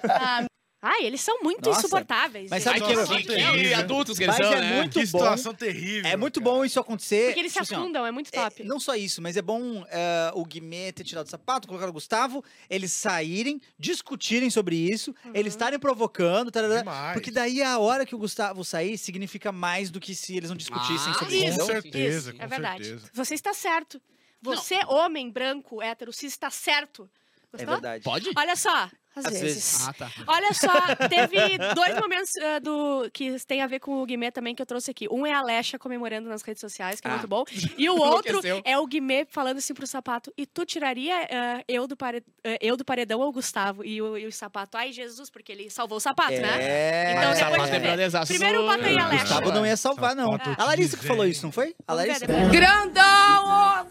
Ah, 0.09 0.47
Ai, 0.79 1.05
eles 1.05 1.21
são 1.21 1.39
muito 1.41 1.65
Nossa, 1.67 1.79
insuportáveis. 1.79 2.51
mas 2.51 2.61
sabe 2.61 2.79
que- 2.81 2.87
que, 2.87 3.17
que, 3.23 3.23
terrível. 3.33 3.77
adultos 3.79 4.15
que 4.17 4.23
eles 4.25 4.37
Mas 4.37 4.47
são, 4.47 4.55
é 4.55 4.61
né? 4.61 4.75
muito 4.77 4.93
Que 4.99 5.05
bom. 5.07 5.17
situação 5.19 5.53
terrível. 5.53 6.11
É 6.11 6.15
muito 6.15 6.39
cara. 6.39 6.51
bom 6.53 6.63
isso 6.63 6.79
acontecer. 6.79 7.25
Porque 7.27 7.39
eles 7.39 7.51
se 7.53 7.59
assim, 7.59 7.73
ó, 7.75 7.79
afundam, 7.79 8.05
é 8.05 8.11
muito 8.11 8.29
É, 8.31 8.43
top. 8.43 8.63
não 8.63 8.79
só 8.79 8.95
isso, 8.95 9.19
mas 9.19 9.35
é 9.35 9.41
bom 9.41 9.83
é, 9.89 10.31
o 10.35 10.45
Guimê 10.45 10.91
ter 10.91 11.03
tirado 11.03 11.25
o 11.25 11.29
sapato, 11.29 11.67
colocar 11.67 11.89
o 11.89 11.93
Gustavo, 11.93 12.43
eles 12.69 12.91
saírem, 12.91 13.59
discutirem 13.79 14.51
sobre 14.51 14.75
isso, 14.75 15.15
Uhum. 15.25 15.31
eles 15.33 15.53
estarem 15.53 15.79
provocando, 15.79 16.51
tarará, 16.51 17.11
porque 17.13 17.31
daí 17.31 17.63
a 17.63 17.79
hora 17.79 18.05
que 18.05 18.13
o 18.13 18.17
Gustavo 18.19 18.63
sair 18.63 18.99
significa 18.99 19.51
mais 19.51 19.89
do 19.89 19.99
que 19.99 20.13
se 20.13 20.37
eles 20.37 20.49
não 20.51 20.57
discutissem 20.57 21.09
Ah, 21.11 21.13
sobre 21.15 21.25
Com 21.25 21.31
isso. 21.33 21.43
isso. 21.43 21.53
entendeu? 21.63 21.65
certeza, 21.81 22.29
Isso, 22.29 22.37
com 22.37 22.43
é 22.43 22.47
verdade. 22.47 22.85
certeza. 22.85 23.09
Você 23.13 23.33
está 23.33 23.53
certo. 23.53 23.99
Você, 24.43 24.79
homem, 24.85 25.31
branco, 25.31 25.81
hétero, 25.81 26.13
se 26.13 26.27
está 26.27 26.51
certo. 26.51 27.09
É 27.53 27.57
Gostou? 27.57 27.73
verdade. 27.73 28.03
Pode? 28.03 28.29
Olha 28.35 28.55
só, 28.55 28.89
às, 29.17 29.25
Às 29.25 29.31
vezes. 29.33 29.53
vezes. 29.55 29.87
Ah, 29.87 29.93
tá. 29.93 30.11
Olha 30.27 30.53
só, 30.53 30.69
teve 31.09 31.57
dois 31.75 31.95
momentos 31.99 32.31
ah, 32.41 32.59
do 32.59 33.09
que 33.13 33.37
tem 33.45 33.61
a 33.61 33.67
ver 33.67 33.79
com 33.79 34.01
o 34.01 34.05
Guimê 34.05 34.31
também 34.31 34.53
que 34.55 34.61
eu 34.61 34.65
trouxe 34.65 34.91
aqui. 34.91 35.07
Um 35.11 35.25
é 35.25 35.33
a 35.33 35.41
Lecha 35.41 35.77
comemorando 35.79 36.29
nas 36.29 36.41
redes 36.41 36.61
sociais, 36.61 36.99
que 37.01 37.07
é 37.07 37.11
Ah. 37.11 37.13
muito 37.15 37.27
bom. 37.27 37.43
E 37.77 37.89
o 37.89 37.95
outro 37.97 38.39
é 38.63 38.77
o 38.77 38.85
Guimê 38.87 39.25
falando 39.29 39.57
assim 39.57 39.73
pro 39.73 39.85
sapato: 39.87 40.31
E 40.37 40.45
tu 40.45 40.65
tiraria 40.65 41.15
ah, 41.31 41.63
eu, 41.67 41.87
do 41.87 41.95
pare... 41.95 42.23
ah, 42.45 42.57
eu 42.61 42.75
do 42.77 42.83
paredão 42.85 43.19
ou 43.19 43.29
o 43.29 43.31
Gustavo? 43.31 43.83
E 43.83 44.01
o, 44.01 44.17
e 44.17 44.25
o 44.25 44.31
sapato, 44.31 44.77
ai 44.77 44.91
Jesus, 44.91 45.29
porque 45.29 45.51
ele 45.51 45.69
salvou 45.69 45.97
o 45.97 46.01
sapato, 46.01 46.31
né? 46.33 46.57
É, 46.61 47.11
Então, 47.11 47.29
Mas 47.29 47.39
o 47.41 47.45
depois 47.51 47.69
é 47.69 48.25
Primeiro 48.25 48.63
bota 48.63 48.85
aí 48.85 48.97
a 48.97 49.03
do 49.03 49.09
Lecha. 49.11 49.23
Gustavo 49.23 49.51
não 49.51 49.65
ia 49.65 49.77
salvar, 49.77 50.15
não. 50.15 50.31
Sapato 50.33 50.61
A 50.61 50.65
Larissa 50.65 50.97
que 50.97 51.05
falou 51.05 51.25
isso, 51.25 51.45
não 51.45 51.51
foi? 51.51 51.75
A 51.87 51.93
Larissa? 51.93 52.25
depois. 52.25 52.47
Grandão! 52.51 53.87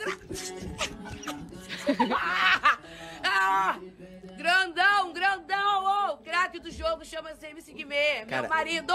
Ah, 3.28 3.78
grandão, 4.46 5.12
grandão! 5.12 6.12
ô, 6.12 6.16
craque 6.18 6.60
do 6.60 6.70
jogo 6.70 7.04
chama-se 7.04 7.44
MC 7.46 7.72
Guimê, 7.72 8.24
Cara, 8.26 8.42
meu 8.42 8.48
marido! 8.50 8.92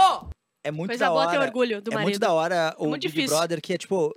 É 0.63 0.71
muito 0.71 0.89
Coisa 0.91 1.05
da 1.05 1.09
boa 1.11 1.21
hora. 1.23 1.31
ter 1.31 1.39
orgulho 1.45 1.81
do 1.81 1.91
é 1.91 1.93
marido. 1.95 2.07
muito 2.09 2.19
da 2.19 2.31
hora 2.31 2.73
o 2.77 2.87
muito 2.87 3.01
Big 3.01 3.13
difícil. 3.13 3.35
Brother, 3.35 3.61
que 3.61 3.73
é 3.73 3.77
tipo. 3.77 4.13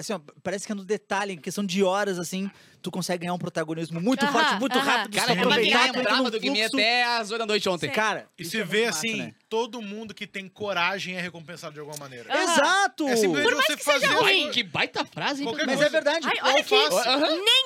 Assim, 0.00 0.12
ó, 0.12 0.20
parece 0.42 0.66
que 0.66 0.72
é 0.72 0.74
no 0.74 0.84
detalhe, 0.84 1.34
em 1.34 1.38
questão 1.38 1.64
de 1.64 1.82
horas, 1.82 2.18
assim, 2.18 2.50
tu 2.82 2.90
consegue 2.90 3.20
ganhar 3.22 3.34
um 3.34 3.38
protagonismo 3.38 4.00
muito 4.00 4.24
Aham, 4.24 4.32
forte, 4.32 4.54
muito 4.60 4.78
aham. 4.78 4.84
rápido. 4.90 5.14
Cara, 5.16 5.32
eu 5.34 5.36
entra 5.38 5.92
lembrava 5.92 6.22
num 6.22 6.30
do 6.30 6.40
Guimê 6.40 6.64
até 6.64 7.04
as 7.04 7.30
8 7.30 7.38
da 7.40 7.46
noite 7.46 7.68
ontem. 7.68 7.88
Sim. 7.88 7.92
Cara, 7.94 8.26
E 8.38 8.44
se 8.44 8.58
é 8.60 8.64
vê 8.64 8.86
assim, 8.86 9.16
né? 9.16 9.34
todo 9.48 9.80
mundo 9.82 10.14
que 10.14 10.26
tem 10.26 10.48
coragem 10.48 11.16
é 11.16 11.20
recompensado 11.20 11.74
de 11.74 11.80
alguma 11.80 11.98
maneira. 11.98 12.32
Aham. 12.32 12.42
Exato! 12.42 13.08
É 13.08 13.16
simplesmente 13.16 13.54
você 13.54 13.76
que 13.76 13.84
seja 13.84 14.00
fazer 14.08 14.14
ruim. 14.18 14.50
Que 14.50 14.62
baita 14.62 15.04
frase, 15.04 15.44
hein? 15.44 15.52
Mas 15.66 15.80
é 15.80 15.88
verdade. 15.88 16.26
Ai, 16.26 16.36
olha 16.42 16.60
aqui, 16.60 16.74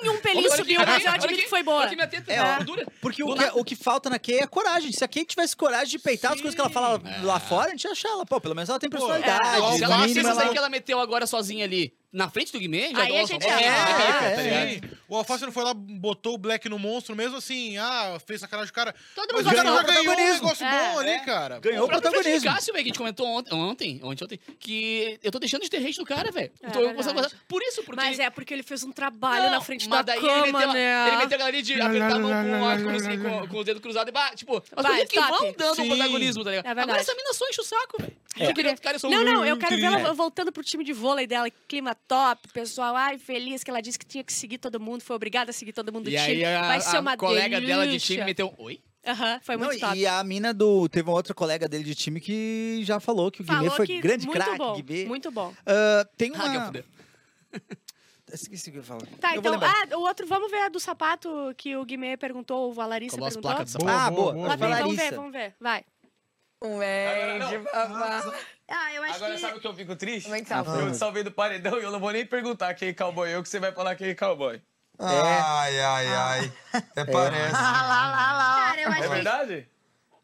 nenhum 0.03 0.21
pelinho 0.21 0.51
subiu, 0.57 0.81
mas 0.85 1.05
eu 1.05 1.11
admito 1.11 1.35
aqui, 1.35 1.43
que 1.45 1.49
foi 1.49 1.63
boa. 1.63 1.85
É, 2.27 2.37
tá 2.37 2.59
dura. 2.61 2.87
Porque 3.01 3.23
o 3.23 3.65
que, 3.65 3.77
falta 3.77 4.11
na 4.11 4.19
Kay 4.19 4.39
é 4.41 4.47
coragem. 4.47 4.93
Se 4.93 5.05
a 5.05 5.09
Kay 5.09 5.25
tivesse 5.25 5.57
coragem 5.57 5.89
de 5.91 5.99
peitar 5.99 6.33
as 6.33 6.41
coisas 6.41 6.55
que 6.55 6.61
ela 6.61 6.71
fala 6.71 7.01
lá 7.23 7.39
fora, 7.39 7.69
a 7.69 7.71
gente 7.71 7.85
ia 7.85 7.91
achar 7.93 8.09
ela. 8.09 8.27
Pô, 8.27 8.41
pelo 8.41 8.55
menos 8.55 8.69
ela 8.69 8.79
tem 8.79 8.91
personalidade. 8.91 9.47
é. 9.47 9.83
ela- 9.85 10.43
aí 10.45 10.49
que 10.51 10.59
ela 10.59 10.69
meteu 10.69 10.99
agora 11.01 11.27
sozinha 11.27 11.65
ali, 11.65 11.93
na 12.15 12.31
frente 12.31 12.53
do 12.53 12.59
Guimê, 12.59 12.91
já 12.93 13.03
Aí 13.03 13.13
deu 13.13 13.23
a 13.23 13.27
gente 13.27 13.43
já- 13.43 13.61
É, 13.61 13.87
Fica, 13.87 14.25
é, 14.25 14.31
tá? 14.37 14.87
Sim. 14.89 14.95
O 15.09 15.17
Alface 15.17 15.45
não 15.45 15.53
foi 15.53 15.65
lá, 15.65 15.75
botou 15.75 16.35
o 16.35 16.39
Black 16.39 16.69
no 16.69 16.79
monstro, 16.79 17.15
mesmo 17.15 17.37
assim, 17.37 17.77
ah, 17.77 18.19
fez 18.27 18.41
sacanagem 18.41 18.71
do 18.73 18.75
cara. 18.75 18.95
Todo 19.15 19.29
Mas 19.35 19.45
mundo 19.45 19.53
o 19.53 19.57
cara 19.57 19.63
ganhou 19.63 19.77
já 19.77 19.83
o 19.83 19.87
ganhou 19.87 20.01
um 20.03 20.05
protagonismo. 20.07 20.43
negócio 20.45 20.67
É. 20.67 20.71
bom 20.93 20.99
ali, 21.01 21.21
cara. 21.27 21.59
Ganhou 21.61 21.85
o 21.85 21.89
próprio 21.89 22.11
Fred 22.11 22.23
protagonismo. 22.23 22.51
Cássio, 22.51 22.73
velho, 22.73 22.85
que 22.85 22.89
a 22.89 22.93
gente 22.93 22.99
comentou 22.99 23.27
ontem, 23.27 23.55
ontem, 23.55 24.01
ontem, 24.03 24.25
ontem, 24.25 24.41
que 24.59 25.19
eu 25.23 25.31
tô 25.31 25.39
deixando 25.39 25.63
de 25.63 25.69
ter 25.71 25.85
hate 25.87 25.99
no 25.99 26.05
cara, 26.07 26.31
velho. 26.33 26.51
É 26.63 26.67
Então 26.69 26.81
eu 26.83 26.95
verdade. 26.95 27.19
consigo- 27.19 27.43
Por 27.49 27.63
isso, 27.63 27.83
porque... 27.83 28.01
Mas 28.01 28.19
é 28.19 28.31
porque 28.31 28.55
ele 28.55 28.63
fez 28.63 28.83
um 28.85 28.93
trabalho 28.93 29.45
Não, 29.45 29.51
na 29.51 29.61
frente 29.61 29.89
mas 29.89 29.99
da 29.99 30.15
daí 30.15 30.19
ele 30.19 30.27
cama, 30.29 30.59
meteu, 30.59 30.73
né? 30.73 31.09
Ele 31.09 31.17
meteu 31.19 31.35
a 31.35 31.39
galera 31.39 31.63
de 31.63 31.81
apertar 31.81 32.13
a 32.15 32.19
mão 32.19 32.31
com, 32.31 32.65
a 32.69 32.77
cruz, 32.79 33.03
com, 33.07 33.49
com 33.49 33.57
o 33.59 33.65
dedo 33.65 33.81
cruzado 33.81 34.09
e 34.11 34.37
tipo, 34.37 34.57
as 34.57 34.83
Vai, 34.83 34.93
coisas 34.93 35.09
que 35.09 35.19
stop. 35.21 35.39
vão 35.43 35.55
dando 35.57 35.75
Sim. 35.77 35.89
protagonismo, 35.89 36.45
tá 36.45 36.51
ligado? 36.51 36.67
É 36.67 36.83
Agora 36.83 37.01
essa 37.01 37.15
mina 37.15 37.33
só 37.35 37.49
enche 37.49 37.61
o 37.61 37.65
saco, 37.65 37.97
velho. 38.01 38.17
É. 38.37 38.49
Eu 38.51 38.55
queria 38.55 38.75
Não, 39.05 39.25
não, 39.25 39.45
eu 39.45 39.57
quero 39.57 39.77
ver 39.77 39.85
ela 39.85 40.13
voltando 40.13 40.51
pro 40.51 40.63
time 40.63 40.83
de 40.83 40.93
vôlei 40.93 41.27
dela, 41.27 41.49
clima 41.69 41.95
top, 41.95 42.49
pessoal, 42.53 42.97
ai, 42.97 43.17
feliz 43.19 43.63
que 43.63 43.71
ela 43.71 43.81
disse 43.81 43.99
que 43.99 44.05
tinha 44.07 44.25
que 44.25 44.33
seguir 44.33 44.59
todo 44.59 44.81
mundo, 44.81 45.03
foi 45.03 45.15
obrigada 45.15 45.51
a 45.51 45.53
seguir 45.55 45.73
todo 45.73 45.93
mundo 45.93 46.05
do 46.05 46.11
E 46.11 46.17
time. 46.17 46.45
aí 46.45 46.45
a, 46.45 46.63
Vai 46.67 46.81
ser 46.81 46.97
a 46.97 47.01
uma 47.01 47.17
colega 47.17 47.61
dela 47.61 47.83
de 47.85 47.89
delícia. 47.91 48.15
time 48.17 48.25
meteu 48.27 48.49
um 48.59 48.63
oi? 48.65 48.81
Aham, 49.07 49.39
foi 49.43 49.57
Não, 49.57 49.67
muito 49.67 49.81
top. 49.81 49.99
e 49.99 50.07
a 50.07 50.25
mina 50.25 50.55
do. 50.55 50.89
Teve 50.89 51.09
uma 51.11 51.15
outra 51.17 51.35
colega 51.35 51.69
dele 51.69 51.85
de 51.85 51.95
time 51.95 52.21
que 52.21 52.81
já 52.85 52.99
falou 52.99 53.31
que 53.31 53.43
o 53.43 53.45
Guimê 53.45 53.57
Falou 53.59 53.71
foi 53.77 53.87
que 53.87 54.01
grande 54.01 54.25
muito 54.27 54.41
craque. 54.43 54.57
bom, 54.59 54.81
Guimê. 54.83 55.05
muito 55.05 55.31
bom. 55.31 55.53
Ah, 55.67 56.09
tem 56.17 56.33
Ah, 56.35 56.43
uma. 56.45 56.67
fudeu. 56.67 56.85
Esqueci 58.33 58.71
o 58.71 58.73
que 58.73 58.79
eu 58.79 58.83
ia 58.83 58.87
falar. 58.87 59.07
Tá, 59.21 59.35
eu 59.35 59.41
então, 59.41 59.55
ah, 59.63 59.97
o 59.97 60.01
outro, 60.01 60.27
vamos 60.27 60.51
ver 60.51 60.63
a 60.63 60.69
do 60.69 60.81
sapato 60.81 61.29
que 61.57 61.77
o 61.77 61.85
Guimê 61.85 62.17
perguntou, 62.17 62.73
ou 62.75 62.81
a 62.81 62.87
Larissa 62.87 63.15
Colou 63.17 63.29
as 63.29 63.35
perguntou. 63.35 63.51
placas 63.57 63.73
do 63.75 63.81
sapato. 63.81 63.97
Ah, 63.97 64.11
boa. 64.11 64.33
boa, 64.33 64.57
Vai, 64.57 64.73
aí, 64.73 64.83
vamos 64.83 64.97
ver, 64.97 65.03
Larissa. 65.03 65.17
vamos 65.17 65.33
ver, 65.33 65.55
vai. 65.61 65.85
Vem 66.79 67.49
de 67.49 67.59
babá. 67.59 68.33
Ah, 68.69 68.93
eu 68.95 69.03
acho 69.03 69.17
Agora 69.17 69.35
que... 69.35 69.41
sabe 69.41 69.59
o 69.59 69.61
que 69.61 69.67
eu 69.67 69.75
fico 69.75 69.95
triste? 69.97 70.25
Como 70.25 70.37
é 70.37 70.41
que 70.41 70.47
tá? 70.49 70.65
Eu 70.67 70.91
te 70.91 70.97
salvei 70.97 71.23
do 71.23 71.31
paredão 71.31 71.79
e 71.79 71.83
eu 71.83 71.91
não 71.91 72.01
vou 72.01 72.11
nem 72.11 72.25
perguntar 72.25 72.73
quem 72.75 72.89
é 72.89 72.93
cowboy 72.95 73.29
eu, 73.31 73.43
que 73.43 73.49
você 73.49 73.61
vai 73.61 73.73
falar 73.73 73.95
quem 73.95 74.09
é 74.09 74.15
cowboy. 74.15 74.61
Ai, 74.99 75.81
ai, 75.81 76.07
ai. 76.07 76.53
Até 76.73 77.05
parece. 77.05 77.53
Cara, 77.53 78.81
eu 78.81 78.89
acho 78.89 78.99
É 78.99 79.03
que... 79.03 79.09
verdade? 79.09 79.69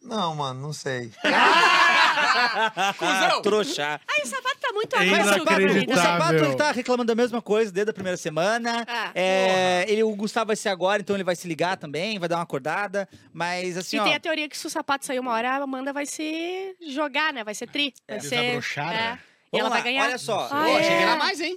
Não, 0.02 0.34
mano, 0.34 0.60
não 0.60 0.72
sei. 0.72 1.12
Cusão! 2.98 3.42
Trouxa. 3.42 4.00
Ai, 4.08 4.22
o 4.22 4.26
tá 4.70 4.72
muito 4.72 4.96
É. 4.96 5.92
O 5.92 5.96
sapato 5.96 6.34
ele 6.34 6.54
tá 6.56 6.72
reclamando 6.72 7.08
da 7.08 7.14
mesma 7.14 7.42
coisa 7.42 7.70
desde 7.72 7.90
a 7.90 7.94
primeira 7.94 8.16
semana. 8.16 8.84
Ah, 8.86 9.10
É, 9.14 9.84
ele, 9.88 10.02
o 10.02 10.14
Gustavo 10.14 10.48
vai 10.48 10.56
ser 10.56 10.68
agora, 10.68 11.00
então 11.00 11.16
ele 11.16 11.24
vai 11.24 11.36
se 11.36 11.46
ligar 11.48 11.76
também, 11.76 12.18
vai 12.18 12.28
dar 12.28 12.36
uma 12.36 12.42
acordada. 12.42 13.08
Mas 13.32 13.76
assim, 13.76 13.96
E 13.96 14.00
ó. 14.00 14.04
tem 14.04 14.14
a 14.14 14.20
teoria 14.20 14.48
que 14.48 14.56
se 14.56 14.66
o 14.66 14.70
sapato 14.70 15.06
sair 15.06 15.18
uma 15.18 15.32
hora, 15.32 15.50
a 15.50 15.56
Amanda 15.62 15.92
vai 15.92 16.06
se 16.06 16.76
jogar, 16.88 17.32
né? 17.32 17.44
Vai 17.44 17.54
ser 17.54 17.66
tri. 17.66 17.92
Vai 18.08 18.20
ser. 18.20 18.36
Desabrochar, 18.36 18.92
é. 18.92 18.96
né? 18.96 19.18
E 19.52 19.58
ela 19.58 19.68
Vamos 19.68 19.70
vai 19.70 19.78
lá, 19.78 19.84
ganhar. 19.84 20.08
Olha 20.08 20.18
só. 20.18 20.48
Ah, 20.50 20.64
Pô, 20.64 20.68
é. 20.68 20.78
achei 20.78 20.96
que 20.96 21.02
era 21.02 21.16
mais, 21.16 21.40
hein? 21.40 21.56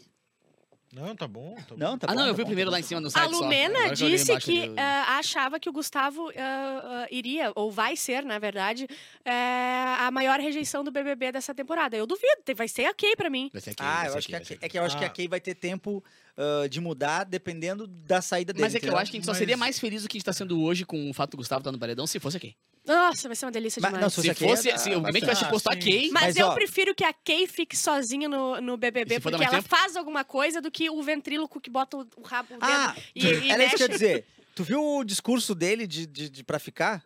Não, 0.95 1.15
tá 1.15 1.27
bom. 1.27 1.55
Tá 1.55 1.63
bom. 1.69 1.75
Não, 1.77 1.97
tá 1.97 2.07
ah, 2.07 2.13
bom, 2.13 2.19
não, 2.19 2.27
eu 2.27 2.33
tá 2.33 2.37
vi 2.37 2.43
bom. 2.43 2.47
primeiro 2.47 2.69
lá 2.69 2.79
em 2.79 2.83
cima 2.83 3.01
no 3.01 3.07
A 3.07 3.11
site 3.11 3.31
só. 3.31 3.41
Lumena 3.41 3.79
olhei 3.79 3.93
disse 3.93 4.37
que 4.37 4.71
ah, 4.77 5.17
achava 5.17 5.59
que 5.59 5.67
o 5.67 5.73
Gustavo 5.73 6.29
ah, 6.37 7.03
ah, 7.03 7.07
iria, 7.09 7.51
ou 7.55 7.71
vai 7.71 7.95
ser, 7.95 8.23
na 8.23 8.37
verdade, 8.37 8.87
a 9.25 10.09
maior 10.11 10.39
rejeição 10.39 10.83
do 10.83 10.91
BBB 10.91 11.31
dessa 11.31 11.53
temporada. 11.53 11.95
Eu 11.97 12.05
duvido, 12.05 12.41
vai 12.55 12.67
ser 12.67 12.85
a 12.85 12.93
Kay 12.93 13.15
pra 13.15 13.29
mim. 13.29 13.49
Vai 13.51 13.61
ser 13.61 13.71
aqui, 13.71 13.81
Ah, 13.83 13.95
vai 14.03 14.09
eu 14.09 14.17
acho 14.17 14.27
que, 14.27 14.35
a 14.35 14.41
Kay- 14.41 14.57
é 14.61 14.69
que 14.69 14.77
eu 14.77 14.83
acho 14.83 14.97
que 14.97 15.03
a 15.03 15.07
Ah. 15.07 15.09
Kay 15.09 15.27
vai 15.27 15.39
ter 15.41 15.55
tempo 15.55 16.03
ah, 16.37 16.67
de 16.69 16.79
mudar 16.79 17.23
dependendo 17.23 17.87
da 17.87 18.21
saída 18.21 18.53
dele. 18.53 18.63
Mas 18.63 18.75
é 18.75 18.79
que 18.79 18.87
eu 18.89 18.97
acho 18.97 19.09
que 19.11 19.17
a 19.17 19.19
gente 19.19 19.25
só 19.25 19.31
Mas- 19.31 19.37
seria 19.39 19.57
mais 19.57 19.79
feliz 19.79 20.03
do 20.03 20.09
que 20.09 20.17
a 20.17 20.19
gente 20.19 20.25
tá 20.25 20.33
sendo 20.33 20.61
hoje 20.61 20.85
com 20.85 21.09
o 21.09 21.13
fato 21.13 21.31
do 21.31 21.37
Gustavo 21.37 21.61
estar 21.61 21.71
no 21.71 21.79
paredão 21.79 22.05
se 22.05 22.19
fosse 22.19 22.37
aqui. 22.37 22.55
Nossa, 22.85 23.29
vai 23.29 23.35
ser 23.35 23.45
uma 23.45 23.51
delícia 23.51 23.79
Mas- 23.81 23.89
demais. 23.91 24.01
não, 24.03 24.09
se 24.09 24.21
Se 24.21 24.33
fosse, 24.33 24.69
dá 24.71 24.77
se 24.77 24.89
o 24.95 24.99
bastante. 25.01 25.19
tivesse 25.21 25.45
Ah, 25.45 25.49
posto 25.49 25.67
a 25.69 25.73
sim. 25.73 25.79
Kay, 25.79 26.09
Mas, 26.11 26.23
Mas, 26.23 26.35
eu 26.35 26.47
ó- 26.47 26.53
prefiro 26.53 26.93
que 26.93 27.03
a 27.03 27.13
Kay 27.13 27.47
fique 27.47 27.77
sozinha 27.77 28.27
no, 28.27 28.59
no 28.59 28.75
BBB, 28.77 29.15
se 29.15 29.21
for 29.21 29.31
dar 29.31 29.37
porque 29.37 29.45
mais 29.45 29.53
ela 29.53 29.63
tempo? 29.63 29.75
faz 29.75 29.95
alguma 29.95 30.23
coisa 30.25 30.59
do 30.61 30.69
que 30.69 30.89
o 30.89 31.01
ventríloco 31.01 31.61
que 31.61 31.69
bota 31.69 31.97
o, 31.97 32.07
o 32.17 32.21
rabo 32.23 32.49
o 32.49 32.59
dedo 32.59 32.65
Ah, 32.65 32.95
e, 33.15 33.25
e 33.25 33.49
era 33.51 33.63
isso 33.65 33.75
que 33.77 33.83
eu 33.83 33.87
ia 33.87 33.87
mexe. 33.87 33.87
dizer. 33.89 34.25
Tu 34.55 34.63
viu 34.63 34.83
o 34.83 35.03
discurso 35.03 35.55
dele 35.55 35.87
de, 35.87 36.05
de, 36.05 36.29
de 36.29 36.43
pra 36.43 36.59
ficar? 36.59 37.03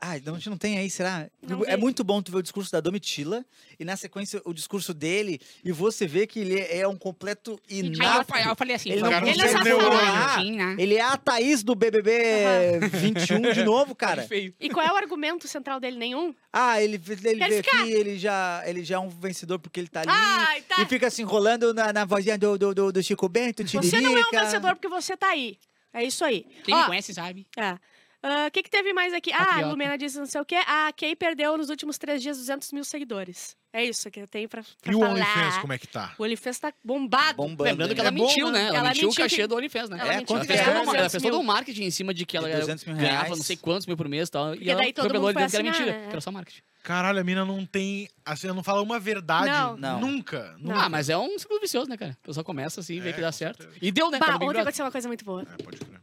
Ai, 0.00 0.22
não, 0.24 0.34
a 0.34 0.36
gente 0.38 0.50
não 0.50 0.56
tem 0.56 0.78
aí, 0.78 0.88
será? 0.88 1.28
Não 1.42 1.64
é 1.64 1.76
vi. 1.76 1.82
muito 1.82 2.02
bom 2.02 2.22
tu 2.22 2.32
ver 2.32 2.38
o 2.38 2.42
discurso 2.42 2.72
da 2.72 2.80
Domitila 2.80 3.44
e 3.78 3.84
na 3.84 3.96
sequência 3.96 4.40
o 4.44 4.52
discurso 4.54 4.94
dele 4.94 5.40
e 5.64 5.72
você 5.72 6.06
vê 6.06 6.26
que 6.26 6.40
ele 6.40 6.58
é 6.58 6.88
um 6.88 6.96
completo 6.96 7.60
Aí 7.68 8.42
eu, 8.42 8.48
eu 8.48 8.56
falei 8.56 8.76
assim, 8.76 8.90
Ele 8.90 9.02
não 9.02 9.10
consegue 9.20 9.70
pouco 9.70 9.84
falar. 9.84 10.36
bonitinho, 10.36 10.56
né? 10.56 10.76
Ele 10.78 10.94
é 10.94 11.02
a 11.02 11.16
Thaís 11.16 11.62
do 11.62 11.74
BBB 11.74 12.80
21 12.92 13.52
de 13.52 13.64
novo, 13.64 13.94
cara. 13.96 14.22
Feio. 14.22 14.54
E 14.58 14.70
qual 14.70 14.84
é 14.86 14.92
o 14.92 14.96
argumento 14.96 15.46
central 15.46 15.78
dele? 15.78 15.98
Nenhum? 15.98 16.34
Ah, 16.52 16.80
ele, 16.82 17.00
ele 17.24 17.38
Quer 17.38 17.62
ficar? 17.62 17.82
aqui, 17.82 17.92
ele 17.92 18.18
já, 18.18 18.62
ele 18.64 18.84
já 18.84 18.96
é 18.96 18.98
um 18.98 19.08
vencedor 19.08 19.58
porque 19.58 19.80
ele 19.80 19.88
tá 19.88 20.00
ali. 20.00 20.10
Ai, 20.10 20.62
tá. 20.62 20.80
E 20.80 20.86
fica 20.86 21.10
se 21.10 21.20
enrolando 21.22 21.74
na, 21.74 21.92
na 21.92 22.04
vozinha 22.04 22.38
do, 22.38 22.56
do, 22.56 22.74
do, 22.74 22.92
do 22.92 23.02
Chico 23.02 23.28
Bento, 23.28 23.62
Você 23.66 24.00
não 24.00 24.16
é 24.16 24.26
um 24.26 24.30
vencedor 24.30 24.74
porque 24.74 24.88
você 24.88 25.16
tá 25.16 25.28
aí. 25.28 25.58
É 25.92 26.02
isso 26.02 26.24
aí. 26.24 26.44
Quem 26.64 26.74
Ó, 26.74 26.80
me 26.80 26.86
conhece 26.86 27.14
sabe. 27.14 27.46
É. 27.56 27.78
Ah, 28.26 28.46
O 28.46 28.50
que, 28.50 28.62
que 28.62 28.70
teve 28.70 28.94
mais 28.94 29.12
aqui? 29.12 29.30
Ah, 29.34 29.58
a. 29.58 29.66
Lumena 29.66 29.98
disse 29.98 30.18
não 30.18 30.24
sei 30.24 30.40
o 30.40 30.44
quê. 30.46 30.54
A 30.66 30.90
Kay 30.96 31.14
perdeu 31.14 31.58
nos 31.58 31.68
últimos 31.68 31.98
três 31.98 32.22
dias 32.22 32.38
200 32.38 32.72
mil 32.72 32.82
seguidores. 32.82 33.54
É 33.70 33.84
isso 33.84 34.10
que 34.10 34.18
eu 34.20 34.26
tenho 34.26 34.48
pra, 34.48 34.62
pra 34.80 34.92
E 34.92 34.96
o 34.96 35.00
falar. 35.00 35.10
OnlyFans, 35.12 35.58
como 35.58 35.72
é 35.74 35.78
que 35.78 35.86
tá? 35.88 36.14
O 36.16 36.22
OnlyFans 36.22 36.58
tá 36.58 36.72
bombado. 36.82 37.36
Bombando. 37.36 37.64
Lembrando 37.64 37.90
que 37.94 38.00
né? 38.00 38.06
ela 38.06 38.08
É 38.08 38.18
bom, 38.18 38.26
mentiu, 38.26 38.46
né? 38.46 38.52
né? 38.52 38.68
Ela, 38.68 38.78
Ela 38.78 38.88
mentiu 38.88 39.08
o 39.08 39.10
mentiu 39.10 39.24
cachê 39.24 39.36
que- 39.36 39.46
do 39.46 39.56
OnlyFans, 39.56 39.90
né? 39.90 39.98
Ela 40.00 40.12
É, 40.12 40.16
mentiu 40.18 40.36
Ela 40.36 40.44
fez, 40.46 40.60
é? 40.60 40.64
todo, 40.64 40.72
uma- 40.72 40.80
ela 40.82 40.92
200 40.92 41.12
fez 41.12 41.22
todo 41.22 41.32
mil. 41.32 41.40
um 41.40 41.44
marketing 41.44 41.82
em 41.82 41.90
cima 41.90 42.14
de 42.14 42.24
que 42.24 42.36
ela 42.36 42.48
De 42.50 42.56
200 42.60 42.84
mil 42.86 42.96
ganhava 42.96 43.24
reais. 43.24 43.36
não 43.36 43.44
sei 43.44 43.56
quantos 43.58 43.86
mil 43.86 43.96
por 43.96 44.08
mês 44.08 44.28
e 44.28 44.32
tal. 44.32 44.50
Porque 44.52 44.64
e 44.64 44.70
ela 44.70 44.80
daí 44.80 44.92
todo 44.94 45.12
mundo 45.12 45.32
foi 45.32 45.34
que 45.48 45.56
era 45.56 45.62
mentira, 45.64 45.86
né? 45.92 46.02
que 46.06 46.12
era 46.12 46.20
só 46.22 46.30
marketing. 46.32 46.62
Caralho, 46.82 47.18
a 47.20 47.24
mina 47.24 47.44
não 47.44 47.66
tem. 47.66 48.08
Assim, 48.24 48.46
ela 48.46 48.54
não 48.56 48.62
fala 48.62 48.80
uma 48.80 48.98
verdade. 49.00 49.48
Não. 49.50 49.76
Não. 49.76 50.00
Nunca. 50.00 50.54
nunca. 50.58 50.80
Ah, 50.82 50.88
mas 50.88 51.10
é 51.10 51.18
um 51.18 51.38
ciclo 51.38 51.60
vicioso, 51.60 51.90
né, 51.90 51.96
cara? 51.98 52.16
A 52.22 52.26
pessoa 52.26 52.44
começa 52.44 52.80
assim, 52.80 53.00
vê 53.00 53.10
É, 53.10 53.12
que 53.12 53.20
dá 53.20 53.32
certo. 53.32 53.68
E 53.82 53.90
deu, 53.90 54.10
né? 54.10 54.18
Bah, 54.18 54.36
ontem 54.36 54.60
aconteceu 54.60 54.84
uma 54.84 54.92
coisa 54.92 55.08
muito 55.08 55.24
boa. 55.26 55.42
É, 55.42 55.62
pode 55.62 55.78
crer. 55.78 56.00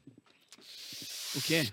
O 1.36 1.42
quê? 1.42 1.70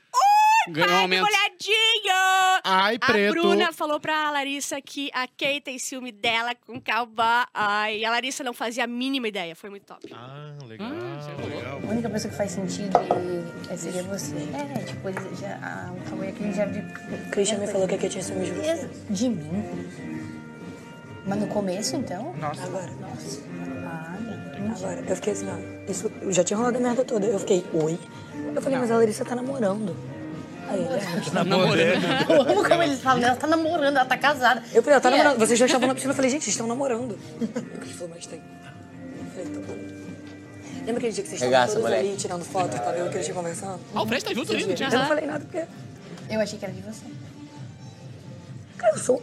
Ganhou 0.72 0.90
um 0.90 0.94
Ai, 0.94 1.02
aumento. 1.02 1.22
molhadinho! 1.24 2.60
Ai, 2.64 2.96
A 3.00 3.06
preto. 3.06 3.32
Bruna 3.32 3.72
falou 3.72 3.98
pra 4.00 4.30
Larissa 4.30 4.80
que 4.80 5.10
a 5.14 5.26
Kay 5.26 5.60
tem 5.60 5.78
ciúme 5.78 6.12
dela 6.12 6.54
com 6.66 6.80
cowboy. 6.80 7.44
Ai, 7.54 8.04
a 8.04 8.10
Larissa 8.10 8.42
não 8.44 8.52
fazia 8.52 8.84
a 8.84 8.86
mínima 8.86 9.28
ideia. 9.28 9.54
Foi 9.56 9.70
muito 9.70 9.84
top. 9.84 10.08
Ah, 10.12 10.52
legal, 10.66 10.88
isso 11.18 11.30
é 11.30 11.56
legal. 11.56 11.80
A 11.82 11.90
única 11.90 12.10
pessoa 12.10 12.30
que 12.30 12.36
faz 12.36 12.52
sentido 12.52 12.98
é, 13.70 13.76
seria 13.76 14.02
você. 14.04 14.34
É, 14.36 14.84
tipo, 14.84 15.08
ele 15.08 15.18
já, 15.40 15.56
a, 15.62 15.92
o 15.92 16.10
Cauê 16.10 16.28
aqui 16.28 16.52
já 16.52 16.64
viu. 16.66 16.82
O 16.82 17.30
Christian 17.30 17.58
me 17.58 17.66
falou 17.66 17.86
que 17.88 17.94
aqui 17.94 18.08
tinha 18.08 18.22
ciúme 18.22 18.44
de 18.46 18.52
você. 18.52 18.90
De 19.10 19.28
mim? 19.28 19.88
Mas 21.26 21.38
no 21.40 21.46
começo, 21.48 21.96
então? 21.96 22.34
Agora. 22.40 22.90
Nossa. 23.00 23.40
Ah, 23.86 24.16
não. 24.20 24.74
Agora, 24.74 25.04
eu 25.06 25.16
fiquei 25.16 25.32
assim, 25.32 25.46
ó. 25.48 25.90
Isso, 25.90 26.10
eu 26.22 26.32
já 26.32 26.42
tinha 26.44 26.56
rolado 26.56 26.78
a 26.78 26.80
merda 26.80 27.04
toda. 27.04 27.26
Eu 27.26 27.38
fiquei, 27.38 27.64
oi? 27.72 27.98
Eu 28.54 28.62
falei, 28.62 28.78
mas 28.78 28.90
a 28.90 28.96
Larissa 28.96 29.24
tá 29.24 29.34
namorando. 29.36 29.94
Ele, 30.74 30.88
"Ah, 30.88 31.30
Tá 31.32 31.44
namorando. 31.44 32.30
Eu 32.30 32.42
amo 32.42 32.68
como 32.68 32.82
eles 32.82 33.00
falam, 33.00 33.22
ela 33.22 33.36
tá 33.36 33.46
namorando, 33.46 33.96
ela 33.96 34.04
tá 34.04 34.16
casada. 34.18 34.62
Eu 34.72 34.82
falei, 34.82 34.94
ela 34.94 35.00
tá 35.00 35.10
E 35.10 35.14
é- 35.14 35.16
namorando. 35.18 35.38
Vocês 35.38 35.58
já 35.58 35.66
estavam 35.66 35.88
na 35.88 35.94
piscina. 35.94 36.12
Eu 36.12 36.16
falei, 36.16 36.30
gente, 36.30 36.44
vocês 36.44 36.54
estão 36.54 36.66
namorando. 36.66 37.18
Christian 37.38 37.96
falou, 37.98 38.12
mas 38.14 38.26
tem. 38.26 38.38
Eu 38.40 39.30
falei, 39.30 39.44
então 39.46 39.62
tá 39.62 39.68
bom. 39.72 39.78
Lembra 40.86 40.96
aquele 40.98 41.12
dia 41.12 41.22
que 41.24 41.28
vocês 41.28 41.42
estavam 41.42 41.66
todos 41.66 41.82
moleque. 41.82 42.08
ali 42.08 42.16
tirando 42.16 42.44
foto, 42.44 42.70
tá? 42.78 42.96
E 42.96 43.02
o 43.02 43.10
Christian 43.10 43.34
conversando? 43.34 43.80
Ah, 43.94 44.02
o 44.02 44.06
Fred 44.06 44.24
tá 44.24 44.34
junto 44.34 44.52
ali, 44.52 44.66
não 44.66 44.74
tinha? 44.74 44.88
Eu 44.88 44.98
não 44.98 45.06
falei 45.08 45.26
nada 45.26 45.40
porque... 45.44 45.64
Eu 46.30 46.40
achei 46.40 46.58
que 46.58 46.64
era 46.64 46.74
de 46.74 46.80
você. 46.82 47.04
Cara, 48.78 48.94
eu 48.94 48.98
sou... 48.98 49.22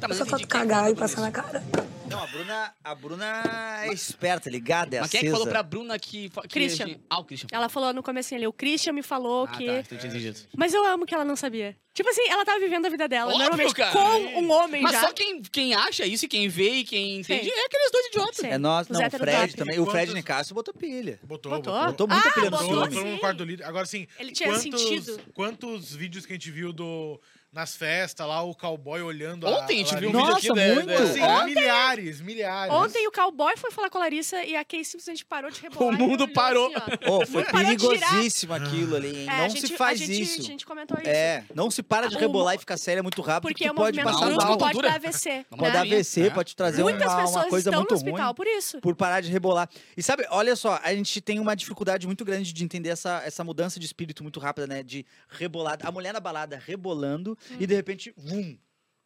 Tá, 0.00 0.06
Eu 0.10 0.14
só. 0.14 0.24
Quem 0.36 0.46
cagar 0.46 0.90
e 0.90 0.94
passar 0.94 1.22
na 1.22 1.30
cara. 1.30 1.62
Não, 2.08 2.22
a 2.22 2.26
Bruna, 2.26 2.74
a 2.84 2.94
Bruna 2.94 3.82
é 3.84 3.92
esperta, 3.92 4.48
ligada, 4.50 4.96
é 4.96 5.00
Mas 5.00 5.10
quem 5.10 5.18
é 5.18 5.20
que 5.22 5.26
acesa. 5.28 5.38
falou 5.38 5.48
pra 5.52 5.62
Bruna 5.62 5.98
que... 5.98 6.28
que 6.30 6.48
Christian. 6.48 6.96
Ah, 7.10 7.18
o 7.18 7.24
Christian. 7.24 7.48
Ela 7.52 7.68
falou 7.68 7.92
no 7.92 8.02
comecinho 8.02 8.38
ali, 8.38 8.46
o 8.46 8.52
Christian 8.52 8.92
me 8.92 9.02
falou 9.02 9.44
Ah, 9.44 9.56
que... 9.56 9.66
tá, 9.66 9.72
então 9.80 9.96
eu 9.96 9.98
tinha 9.98 10.10
entendido. 10.10 10.40
Mas 10.56 10.72
eu 10.74 10.84
amo 10.84 11.04
que 11.06 11.14
ela 11.14 11.24
não 11.24 11.36
sabia. 11.36 11.76
Tipo 11.94 12.10
assim, 12.10 12.28
ela 12.28 12.44
tava 12.44 12.60
vivendo 12.60 12.84
a 12.84 12.90
vida 12.90 13.08
dela, 13.08 13.30
Óbvio, 13.32 13.38
normalmente 13.38 13.74
cara. 13.74 13.90
com 13.90 14.40
um 14.42 14.50
homem 14.52 14.82
Mas 14.82 14.92
já. 14.92 15.00
só 15.00 15.12
quem, 15.14 15.40
quem 15.40 15.74
acha 15.74 16.04
isso 16.04 16.26
e 16.26 16.28
quem 16.28 16.46
vê 16.46 16.70
e 16.80 16.84
quem 16.84 17.20
entende 17.20 17.46
Sim. 17.46 17.50
é 17.50 17.64
aqueles 17.64 17.90
dois 17.90 18.06
idiotas. 18.08 18.36
Sim. 18.36 18.46
É 18.48 18.58
nós, 18.58 18.82
Os 18.86 18.90
não, 18.92 19.00
o 19.00 19.02
héteros 19.02 19.24
Fred 19.26 19.46
top. 19.52 19.56
também. 19.56 19.80
O 19.80 19.86
Fred 19.86 19.98
Quantos- 20.02 20.14
Nicásio 20.14 20.54
botou 20.54 20.74
pilha. 20.74 21.18
Botou, 21.22 21.52
Botou? 21.52 21.72
botou. 21.72 21.86
Botou 21.86 22.08
muita 22.08 22.28
Ah, 22.28 22.32
pilha 22.32 22.44
no 22.44 22.50
botou, 22.50 22.68
todo 22.68 22.80
mundo 22.92 23.02
sim. 23.02 23.12
no 23.12 23.18
quarto 23.18 23.38
do 23.38 23.44
líder. 23.44 23.64
Agora, 23.64 23.84
assim, 23.84 24.06
Ele 24.18 24.32
tinha 24.32 24.50
quantos, 24.50 24.62
sentido. 24.82 25.20
quantos 25.32 25.94
vídeos 25.94 26.26
que 26.26 26.34
a 26.34 26.36
gente 26.36 26.50
viu 26.50 26.70
do, 26.70 27.18
nas 27.56 27.74
festas 27.74 28.26
lá, 28.26 28.42
o 28.42 28.54
cowboy 28.54 29.00
olhando 29.02 29.46
Ontem 29.46 29.80
a 29.80 29.82
a, 29.82 29.84
gente 29.88 29.96
viu 29.96 30.10
um 30.10 30.12
Larissa? 30.12 30.52
vídeo 30.52 30.52
aqui 30.52 30.60
Nossa, 30.60 30.68
da- 30.68 30.74
muito. 30.74 30.86
da- 30.86 31.10
Assim, 31.10 31.20
Ó, 31.22 31.44
milhares, 31.46 32.20
milhares. 32.20 32.72
Ontem 32.74 33.08
o 33.08 33.10
cowboy 33.12 33.56
foi 33.56 33.70
falar 33.72 33.88
com 33.90 33.98
a 33.98 34.02
Larissa 34.02 34.44
e 34.44 34.54
a 34.54 34.64
Kay 34.64 34.84
simplesmente 34.84 35.24
parou 35.24 35.50
de 35.50 35.60
rebolar. 35.60 35.88
O 35.88 35.92
mundo 35.98 36.28
parou. 36.28 36.70
assim. 36.76 37.10
Ô, 37.10 37.26
foi 37.26 37.44
perigosíssimo 37.44 38.52
aquilo 38.54 38.96
ali, 38.96 39.22
hein? 39.22 39.26
É, 39.30 39.38
não 39.38 39.48
gente, 39.48 39.66
se 39.68 39.76
faz 39.76 40.00
a 40.00 40.04
gente, 40.04 40.22
isso. 40.22 40.40
A 40.40 40.44
gente 40.44 40.66
comentou 40.66 40.96
isso. 41.00 41.08
É, 41.08 41.44
não 41.54 41.70
se 41.70 41.82
para 41.82 42.08
de 42.08 42.16
O 42.16 42.18
rebolar 42.18 42.54
mo- 42.54 42.56
e 42.56 42.60
ficar 42.60 42.76
séria 42.76 43.02
muito 43.02 43.20
rápido, 43.22 43.42
Porque 43.48 43.64
porque 43.64 43.70
o 43.70 43.74
tu 43.74 43.76
pode 43.76 43.96
movimento 43.98 44.14
passar 44.20 44.30
brusco 44.32 44.48
mal. 44.50 44.58
pode 44.58 44.82
dar 44.82 44.94
AVC. 44.94 45.46
Não 45.50 45.58
Pode 45.58 45.70
né? 45.70 45.76
dar 45.76 45.80
AVC, 45.82 46.20
É. 46.26 46.30
pode 46.30 46.56
trazer 46.56 46.82
Muitas 46.82 47.06
uma, 47.12 47.16
pessoas 47.22 47.36
uma 47.44 47.48
coisa 47.48 47.70
estão 47.70 47.80
muito 47.80 47.90
no 47.90 47.96
hospital 47.96 48.26
ruim. 48.26 48.34
por 48.34 48.46
isso. 48.46 48.80
Por 48.80 48.94
parar 48.94 49.20
de 49.20 49.30
rebolar. 49.30 49.68
E 49.96 50.02
sabe, 50.02 50.26
olha 50.30 50.54
só, 50.56 50.78
a 50.82 50.94
gente 50.94 51.20
tem 51.20 51.40
uma 51.40 51.54
dificuldade 51.56 52.06
muito 52.06 52.24
grande 52.24 52.52
de 52.52 52.64
entender 52.64 52.90
essa, 52.90 53.22
essa 53.24 53.42
mudança 53.42 53.80
de 53.80 53.86
espírito 53.86 54.22
muito 54.22 54.38
rápida, 54.40 54.66
né? 54.66 54.82
De 54.82 55.06
rebolar. 55.30 55.78
A 55.82 55.90
mulher 55.90 56.12
na 56.12 56.20
balada 56.20 56.60
rebolando 56.64 57.36
Hum. 57.50 57.56
e 57.60 57.66
de 57.66 57.74
repente, 57.74 58.12
vum. 58.16 58.58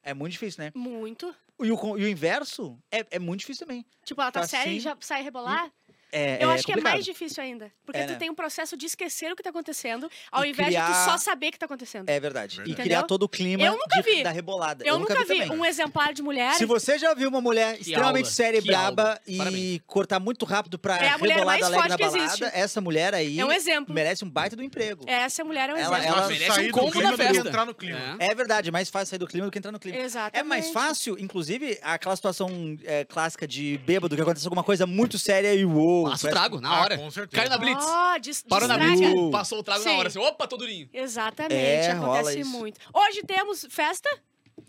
É 0.03 0.15
muito 0.15 0.33
difícil, 0.33 0.65
né? 0.65 0.73
Muito. 0.75 1.35
E 1.63 1.71
o, 1.71 1.99
e 1.99 2.05
o 2.05 2.09
inverso 2.09 2.79
é, 2.91 3.07
é 3.11 3.19
muito 3.19 3.41
difícil 3.41 3.67
também. 3.67 3.85
Tipo, 4.03 4.23
ela 4.23 4.33
tá, 4.33 4.41
Tá 4.41 4.47
séria 4.49 4.71
e 4.71 4.77
assim. 4.77 4.81
já 4.81 4.97
sai 5.01 5.23
rebolar. 5.23 5.71
É, 6.13 6.43
Eu 6.43 6.51
é 6.51 6.55
acho 6.55 6.65
que 6.65 6.73
é 6.73 6.75
complicado. 6.75 6.93
mais 6.95 7.05
difícil 7.05 7.43
ainda. 7.43 7.71
Porque 7.85 8.01
É, 8.01 8.07
tu 8.07 8.13
né? 8.13 8.19
tem 8.19 8.31
um 8.31 8.35
processo 8.35 8.77
de 8.77 8.87
esquecer 8.87 9.31
o 9.33 9.37
que 9.37 9.43
tá 9.43 9.51
acontecendo, 9.51 10.11
ao 10.33 10.45
E 10.45 10.51
invés 10.51 10.71
de 10.71 10.77
tu 10.77 10.83
criar- 10.85 11.05
só 11.05 11.17
saber 11.19 11.49
o 11.49 11.53
que 11.53 11.59
tá 11.59 11.67
acontecendo. 11.67 12.09
É 12.09 12.19
verdade. 12.19 12.31
Verdade. 12.31 12.61
E 12.71 12.73
Entendeu? 12.73 12.85
criar 12.85 13.03
todo 13.05 13.25
o 13.25 13.29
clima 13.29 13.63
Eu 13.63 13.73
nunca 13.73 14.01
de- 14.03 14.11
vi. 14.11 14.23
da 14.23 14.31
rebolada. 14.31 14.85
eu, 14.87 14.99
nunca, 14.99 15.15
vi, 15.25 15.27
também. 15.27 15.51
um 15.53 15.65
exemplar 15.65 16.13
de 16.15 16.23
mulher. 16.23 16.55
Se 16.55 16.65
você 16.65 16.97
já 16.99 17.13
viu 17.13 17.29
uma 17.29 17.41
mulher 17.41 17.79
extremamente 17.81 18.25
aula, 18.27 18.35
séria 18.35 18.59
e 18.59 18.63
que 18.63 18.69
braba 18.69 19.21
e 19.27 19.83
cortar 19.87 20.19
muito 20.21 20.45
rápido 20.45 20.79
pra 20.79 20.97
É 20.97 21.09
a 21.11 21.19
mulher 21.19 21.35
rebolada 21.39 21.45
mais 21.45 21.63
alegre 21.63 21.89
na 21.89 21.99
forte 21.99 22.11
que 22.13 22.17
balada, 22.19 22.45
existe. 22.47 22.59
essa 22.59 22.81
mulher 22.81 23.15
aí 23.15 23.39
É 23.41 23.45
um 23.45 23.53
exemplo. 23.53 23.95
merece 23.95 24.25
um 24.25 24.31
baita 24.31 24.57
do 24.57 24.63
emprego. 24.63 25.05
Essa 25.07 25.45
mulher 25.45 25.71
é 25.71 25.75
um 25.75 25.77
Ela- 25.77 25.99
exemplo. 25.99 26.17
ela- 26.19 26.29
merece 26.29 26.47
sair 26.55 26.65
um 26.65 26.69
do 26.69 26.73
combo 26.79 26.93
que 26.93 27.17
festa. 27.17 27.49
entrar 27.49 27.67
no 27.67 27.75
clima. 27.75 28.17
É. 28.19 28.27
É 28.31 28.35
verdade, 28.35 28.69
é 28.69 28.73
mais 28.73 28.89
fácil 28.89 29.07
sair 29.11 29.19
do 29.19 29.27
clima 29.27 29.47
do 29.47 29.51
que 29.53 29.59
entrar 29.59 29.73
no 29.73 29.79
clima. 29.79 29.99
Exatamente. 29.99 30.39
É 30.39 30.43
mais 30.43 30.71
fácil, 30.71 31.19
inclusive, 31.19 31.79
aquela 31.83 32.15
situação 32.17 32.79
é, 32.85 33.05
clássica 33.05 33.47
de 33.47 33.79
bêbado, 33.85 34.15
que 34.17 34.23
acontece 34.23 34.47
alguma 34.47 34.63
coisa 34.65 34.87
muito 34.87 35.19
séria 35.19 35.53
e 35.55 35.65
uou. 35.65 36.00
Passa 36.05 36.17
o 36.17 36.21
parece- 36.21 36.29
trago, 36.31 36.61
na 36.61 36.69
Ah, 36.71 36.81
hora. 36.83 36.99
com 36.99 37.11
certeza. 37.11 37.37
Caiu 37.43 37.51
na 37.51 37.59
blitz. 37.59 37.87
Dis 38.23 38.43
Parou 38.49 38.69
na 38.69 38.79
blitz, 38.79 39.01
Uh. 39.15 39.31
passou 39.31 39.59
o 39.59 39.63
trago 39.63 39.85
na 39.85 39.91
Sim. 39.91 39.97
hora. 39.99 40.09
Assim, 40.09 40.19
opa, 40.19 40.47
tô 40.47 40.57
durinho. 40.57 40.89
Exatamente, 40.93 41.55
É, 41.55 41.91
acontece 41.93 42.45
muito. 42.45 42.79
Hoje 42.93 43.23
temos 43.23 43.67
festa 43.71 44.09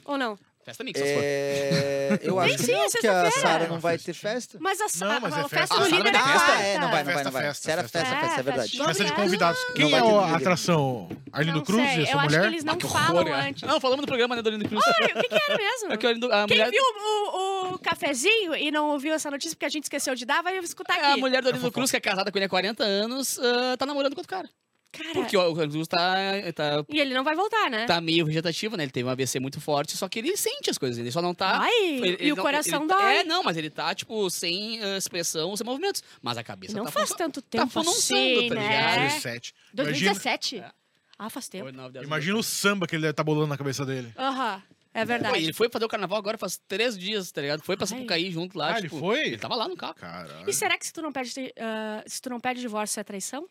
ou 0.05 0.17
não? 0.17 0.37
Festa 0.63 0.83
mix. 0.83 0.99
É, 1.01 2.19
eu 2.21 2.39
acho 2.39 2.55
que 2.57 2.63
sim, 2.63 2.71
não, 2.73 2.83
é 2.83 2.89
porque 2.89 3.07
a. 3.07 3.31
Sara 3.31 3.63
É 3.63 3.67
não 3.67 3.79
vai 3.79 3.97
ter 3.97 4.13
festa. 4.13 4.57
Mas 4.61 4.79
a, 4.79 4.85
Não, 5.05 5.11
a- 5.11 5.19
mas 5.19 5.33
a 5.33 5.39
é 5.39 5.47
festa 5.49 5.75
do 5.75 5.81
Ah, 5.83 5.87
líder 5.87 6.09
é 6.09 6.11
Sara 6.11 6.11
tem 6.11 6.21
quarta. 6.21 6.39
festa? 6.39 6.53
Ah, 6.53 6.61
é, 6.61 6.77
não 6.77 6.91
vai, 6.91 7.03
não 7.03 7.13
vai, 7.13 7.23
não 7.23 7.31
vai. 7.31 7.41
Festa, 7.41 7.63
Será 7.63 7.81
festa, 7.81 7.99
festa, 8.05 8.39
é 8.39 8.43
verdade. 8.43 8.77
Festa 8.77 9.05
de 9.05 9.11
convidados. 9.13 9.59
Quem 9.75 9.89
vai 9.89 9.99
é 9.99 10.03
ter 10.03 10.13
a 10.13 10.35
atração? 10.35 11.09
Arlindo 11.33 11.57
Não 11.57 11.63
Cruz 11.65 11.81
e 11.81 12.01
essa 12.03 12.11
eu 12.11 12.19
acho 12.19 12.29
mulher? 12.29 12.41
que 12.41 12.47
eles 12.47 12.63
não 12.63 12.75
Que 12.77 12.87
falam 12.87 13.15
horror, 13.23 13.27
é. 13.39 13.49
antes. 13.49 13.63
Não, 13.63 13.79
falamos 13.81 14.01
no 14.01 14.07
programa, 14.07 14.35
né, 14.35 14.41
Dorino 14.43 14.69
Cruz. 14.69 14.83
Ai, 14.85 15.05
o 15.05 15.21
que, 15.21 15.29
que 15.29 15.33
era 15.33 15.57
mesmo? 15.57 15.93
É 15.93 15.97
que 15.97 16.05
a 16.05 16.09
Arlindo- 16.09 16.31
a 16.31 16.45
Quem 16.45 16.57
mulher- 16.57 16.69
viu 16.69 16.83
o, 16.83 17.29
o 17.75 17.79
cafezinho 17.79 18.55
e 18.55 18.71
não 18.71 18.89
ouviu 18.89 19.13
essa 19.13 19.29
notícia 19.31 19.55
porque 19.55 19.65
a 19.65 19.69
gente 19.69 19.83
esqueceu 19.83 20.15
de 20.15 20.25
dar, 20.25 20.41
vai 20.41 20.57
escutar 20.59 20.97
É, 20.97 21.05
a 21.05 21.11
aqui. 21.11 21.19
mulher 21.19 21.41
do 21.41 21.49
Arlindo 21.49 21.71
Cruz, 21.71 21.91
que 21.91 21.97
é 21.97 22.01
casada 22.01 22.31
com 22.31 22.37
ele 22.37 22.45
há 22.45 22.49
40 22.49 22.83
anos, 22.83 23.39
ah, 23.39 23.75
tá 23.77 23.85
namorando 23.85 24.13
com 24.13 24.19
outro 24.19 24.29
cara. 24.35 24.49
Cara, 24.93 25.13
Porque 25.13 25.37
o 25.37 25.53
Cruz 25.55 25.87
tá, 25.87 26.15
tá, 26.53 26.83
e 26.89 26.99
ele 26.99 27.13
não 27.13 27.23
vai 27.23 27.33
voltar, 27.33 27.69
né? 27.71 27.85
tá 27.85 28.01
meio 28.01 28.25
vegetativo, 28.25 28.75
né? 28.75 28.83
Ele 28.83 28.91
teve 28.91 29.07
um 29.07 29.11
AVC 29.11 29.39
muito 29.39 29.61
forte, 29.61 29.95
só 29.95 30.09
que 30.09 30.19
ele 30.19 30.35
sente 30.35 30.69
as 30.69 30.77
coisas, 30.77 30.97
ele 30.97 31.09
só 31.09 31.21
não 31.21 31.33
tá... 31.33 31.59
Ai, 31.61 31.73
ele- 31.85 32.07
e 32.09 32.23
ele 32.23 32.33
o 32.33 32.35
não- 32.35 32.43
coração 32.43 32.79
ele- 32.79 32.87
dói. 32.89 33.15
É, 33.19 33.23
não, 33.23 33.41
mas 33.41 33.55
ele 33.55 33.69
tá, 33.69 33.95
tipo, 33.95 34.29
sem 34.29 34.83
ah, 34.83 34.97
expressão, 34.97 35.55
sem 35.55 35.65
movimentos. 35.65 36.03
Mas 36.21 36.37
a 36.37 36.43
cabeça 36.43 36.75
não 36.75 36.83
tá 36.83 36.91
faz 36.91 37.07
funcio- 37.07 37.17
tanto 37.25 37.41
tá 37.41 37.59
tempo 37.59 37.69
funcionando, 37.71 37.97
assim, 38.39 38.49
tá 38.49 38.55
né? 38.55 38.61
ligado? 38.67 39.01
17. 39.13 39.53
Imagina, 39.73 39.83
2017? 39.91 40.57
É. 40.59 40.71
Ah, 41.17 41.29
faz 41.29 41.47
tempo. 41.47 41.69
Imagina 42.03 42.37
o 42.37 42.43
samba 42.43 42.85
que 42.85 42.93
ele 42.95 43.03
deve 43.03 43.11
estar 43.11 43.23
bolando 43.23 43.47
na 43.47 43.57
cabeça 43.57 43.85
dele. 43.85 44.11
Aham, 44.17 44.61
é 44.93 45.01
Pô, 45.01 45.05
verdade. 45.07 45.37
ele 45.37 45.53
foi 45.53 45.69
fazer 45.69 45.85
o 45.85 45.87
carnaval 45.87 46.17
agora 46.17 46.37
faz 46.37 46.59
três 46.67 46.97
dias, 46.97 47.31
tá 47.31 47.41
ligado? 47.41 47.61
Foi 47.63 47.77
pra. 47.77 47.85
Sapucaí 47.87 48.29
junto 48.31 48.57
lá, 48.57 48.73
Ah, 48.73 48.77
ele 48.79 48.89
tipo... 48.89 48.99
foi? 48.99 49.19
Ele 49.27 49.37
tava 49.37 49.55
lá 49.55 49.67
no 49.67 49.75
carro. 49.77 49.95
Caralho. 49.95 50.49
E 50.49 50.53
será 50.53 50.77
que 50.77 50.85
se 50.85 50.93
tu 50.93 51.01
não 51.01 51.11
pede, 51.11 51.53
ah, 51.59 52.03
se 52.05 52.21
tu 52.21 52.29
não 52.29 52.39
pede 52.39 52.59
divórcio 52.61 52.99
é 52.99 53.03
traição? 53.03 53.47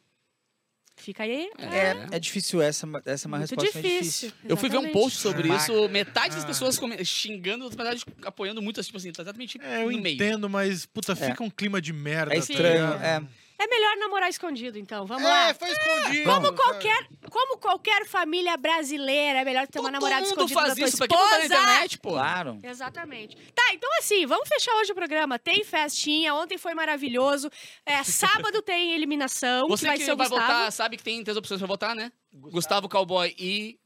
Fica 0.97 1.23
aí. 1.23 1.49
É, 1.59 2.17
é 2.17 2.19
difícil 2.19 2.61
essa, 2.61 2.87
essa 3.07 3.27
é 3.27 3.29
uma 3.29 3.39
muito 3.39 3.51
resposta 3.55 3.81
difícil. 3.81 4.29
difícil. 4.29 4.33
Eu 4.47 4.55
fui 4.55 4.69
ver 4.69 4.77
um 4.77 4.93
post 4.93 5.19
sobre 5.19 5.49
Caraca. 5.49 5.63
isso, 5.73 5.89
metade 5.89 6.35
das 6.35 6.45
Ah. 6.45 6.47
pessoas 6.47 6.79
xingando, 7.07 7.65
outra 7.65 7.83
metade 7.83 8.05
apoiando 8.23 8.61
muito, 8.61 8.83
tipo 8.83 8.99
assim, 8.99 9.11
tá 9.11 9.23
exatamente 9.23 9.59
É, 9.63 9.83
eu 9.85 9.91
no 9.91 9.99
meio. 9.99 10.15
entendo, 10.17 10.51
mas, 10.51 10.85
puta, 10.85 11.17
fica 11.17 11.43
um 11.43 11.49
clima 11.49 11.81
de 11.81 11.95
merda. 11.95 12.35
É 12.35 12.37
tá 12.37 12.41
estranho, 12.41 12.85
ligado? 12.97 13.03
é. 13.03 13.23
É 13.63 13.67
melhor 13.67 13.97
namorar 13.99 14.31
escondido, 14.31 14.79
então. 14.79 15.05
Vamos 15.05 15.25
É, 15.25 15.29
lá. 15.49 15.55
foi 15.55 15.69
escondido. 15.71 16.25
Como 16.25 16.53
qualquer, 16.55 17.07
como 17.31 17.59
qualquer 17.59 18.07
família 18.07 18.57
brasileira, 18.57 19.41
é 19.41 19.45
melhor 19.45 19.67
ter 19.67 19.79
uma 19.81 19.89
Todo 19.91 19.93
namorada 19.93 20.23
mundo 20.23 20.31
escondida 20.31 20.61
faz 20.61 20.69
da 20.71 20.75
tua 20.77 20.89
isso, 20.89 20.97
pra 20.97 21.07
que 21.09 21.15
botar 21.15 21.29
na 21.29 21.45
esposa. 21.45 21.61
internet, 21.63 21.99
pô? 21.99 22.11
Claro. 22.11 22.59
Exatamente. 22.63 23.37
Tá, 23.55 23.75
então 23.75 23.89
assim, 23.99 24.25
vamos 24.27 24.49
fechar 24.49 24.73
hoje 24.77 24.93
o 24.93 24.95
programa. 24.95 25.39
Tem 25.39 25.63
festinha, 25.65 26.35
ontem 26.35 26.57
foi 26.57 26.73
maravilhoso. 26.75 27.51
É, 27.85 28.03
sábado 28.03 28.63
tem 28.63 28.93
eliminação, 28.95 29.69
Você 29.69 29.83
que 29.83 29.89
vai 29.89 29.99
que 29.99 30.05
ser 30.05 30.13
o 30.13 30.17
vai 30.17 30.29
Gustavo. 30.29 30.49
votar, 30.53 30.73
sabe 30.73 30.97
que 30.97 31.03
tem 31.03 31.23
três 31.23 31.37
opções 31.37 31.59
pra 31.61 31.67
votar, 31.69 31.95
né? 31.95 32.11
Gustavo, 32.33 32.89
Cowboy 32.89 33.35
e... 33.39 33.80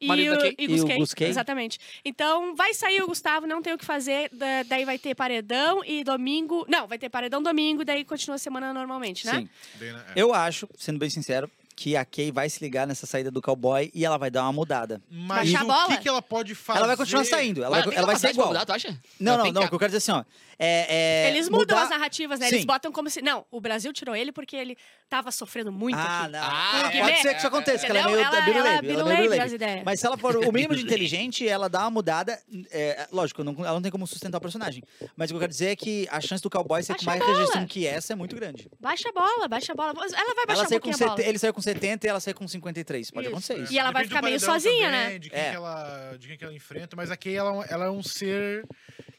E 0.00 0.06
marido 0.06 0.32
o, 0.32 0.36
da 0.36 0.42
Kay. 0.42 0.54
e 0.58 0.64
E 0.64 0.80
o. 0.80 0.98
Gusquei. 0.98 1.28
Exatamente. 1.28 1.78
Então, 2.04 2.54
vai 2.56 2.72
sair 2.74 3.02
o 3.02 3.06
Gustavo, 3.06 3.46
não 3.46 3.60
tem 3.60 3.72
o 3.74 3.78
que 3.78 3.84
fazer. 3.84 4.30
da- 4.32 4.62
daí 4.64 4.84
vai 4.84 4.98
ter 4.98 5.14
paredão 5.14 5.82
e 5.84 6.02
domingo. 6.02 6.64
Não, 6.68 6.86
vai 6.88 6.98
ter 6.98 7.08
paredão 7.08 7.42
domingo, 7.42 7.84
daí 7.84 8.04
continua 8.04 8.36
a 8.36 8.38
semana 8.38 8.72
normalmente, 8.72 9.26
né? 9.26 9.32
Sim. 9.32 9.48
Né? 9.84 10.04
É. 10.14 10.20
Eu 10.22 10.32
acho, 10.32 10.68
sendo 10.78 10.98
bem 10.98 11.10
sincero, 11.10 11.50
que 11.76 11.96
a 11.96 12.04
Kay 12.04 12.30
vai 12.30 12.48
se 12.50 12.62
ligar 12.62 12.86
nessa 12.86 13.06
saída 13.06 13.30
do 13.30 13.40
cowboy 13.40 13.90
e 13.94 14.04
ela 14.04 14.18
vai 14.18 14.30
dar 14.30 14.42
uma 14.42 14.52
mudada. 14.52 15.00
Mas 15.10 15.50
Baixar 15.50 15.60
a 15.60 15.64
o 15.64 15.66
bola? 15.66 15.88
que, 15.96 16.02
que 16.02 16.08
ela 16.08 16.20
pode 16.20 16.54
fazer? 16.54 16.78
Ela 16.78 16.86
vai 16.88 16.96
continuar 16.96 17.24
saindo, 17.24 17.64
ela 17.64 17.80
vai, 17.82 17.94
ela 17.96 18.06
vai 18.06 18.16
ser 18.16 18.30
igual. 18.30 18.48
mudar, 18.48 18.66
tu 18.66 18.72
acha? 18.72 18.88
Não, 19.18 19.32
Ela 19.32 19.36
não, 19.38 19.44
tem 19.44 19.52
não. 19.54 19.62
O 19.62 19.68
que 19.68 19.74
eu 19.74 19.78
quero 19.78 19.90
dizer 19.92 19.98
assim, 19.98 20.12
ó. 20.12 20.24
É, 20.58 21.24
é 21.26 21.30
Eles 21.30 21.48
mudam 21.48 21.60
mudar- 21.60 21.84
as 21.84 21.90
narrativas, 21.90 22.38
né? 22.38 22.48
Eles 22.48 22.60
Sim. 22.60 22.66
botam 22.66 22.92
como 22.92 23.08
se. 23.08 23.22
Não, 23.22 23.46
o 23.50 23.60
Brasil 23.62 23.90
tirou 23.94 24.14
ele 24.14 24.30
porque 24.30 24.56
ele 24.56 24.76
tava 25.10 25.30
sofrendo 25.32 25.70
muito 25.72 25.98
Ah, 25.98 26.22
aqui. 26.22 26.32
não. 26.32 26.40
Ah, 26.42 26.80
Pode 26.84 26.96
é, 27.12 27.16
ser 27.16 27.30
que 27.32 27.38
isso 27.38 27.46
aconteça, 27.48 27.84
que 27.84 27.90
ela 27.90 27.98
é 28.00 28.04
meio 28.06 28.18
Ela- 28.20 28.40
biruleibe, 28.42 28.50
ela 28.58 28.68
ela 28.68 29.12
é 29.12 29.16
biruleibe 29.16 29.40
as 29.44 29.52
ideias. 29.52 29.82
Mas 29.84 29.98
se 30.00 30.06
ela 30.06 30.16
for 30.16 30.36
o 30.36 30.52
mínimo 30.52 30.74
de 30.76 30.82
inteligente, 30.82 31.46
ela 31.46 31.68
dá 31.68 31.80
uma 31.80 31.90
mudada. 31.90 32.40
é, 32.70 33.08
lógico, 33.12 33.42
não- 33.44 33.54
ela 33.58 33.72
não 33.74 33.82
tem 33.82 33.90
como 33.90 34.06
sustentar 34.06 34.38
o 34.38 34.40
personagem. 34.40 34.82
Mas 35.16 35.30
o 35.30 35.34
que 35.34 35.36
eu 35.36 35.40
quero 35.40 35.50
dizer 35.50 35.66
é 35.70 35.76
que 35.76 36.06
a 36.10 36.20
chance 36.20 36.42
do 36.42 36.48
cowboy 36.48 36.82
ser 36.82 36.94
com 36.96 37.04
Baixa 37.04 37.18
mais 37.24 37.38
rejeição 37.38 37.66
que 37.66 37.86
essa 37.86 38.12
é 38.12 38.16
muito 38.16 38.34
grande. 38.36 38.70
Baixa 38.80 39.08
a 39.08 39.12
bola, 39.12 39.48
baixa 39.48 39.72
a 39.72 39.74
bola. 39.74 39.90
Ela 39.90 40.34
vai 40.34 40.46
baixar 40.46 40.64
Ela 40.64 40.74
um 40.74 40.76
a 40.76 40.80
bola. 40.80 40.92
70, 40.94 41.22
ele 41.28 41.38
saiu 41.38 41.52
com 41.54 41.60
70 41.60 42.06
e 42.06 42.08
ela 42.10 42.20
saiu 42.20 42.34
com 42.36 42.46
53. 42.46 43.10
Pode 43.10 43.26
Isso. 43.26 43.32
acontecer 43.34 43.58
isso. 43.62 43.72
E 43.72 43.78
ela 43.78 43.90
vai 43.90 44.04
ficar 44.04 44.22
meio 44.22 44.38
sozinha, 44.38 44.90
também, 44.90 45.08
né? 45.14 45.18
De 45.18 45.28
quem, 45.28 45.38
É. 45.40 45.50
que 45.50 45.56
ela, 45.56 46.16
de 46.18 46.28
quem 46.28 46.36
que 46.38 46.44
ela 46.44 46.54
enfrenta, 46.54 46.94
mas 46.96 47.10
aqui 47.10 47.34
ela, 47.34 47.64
ela 47.68 47.86
é 47.86 47.90
um 47.90 48.02
ser. 48.02 48.64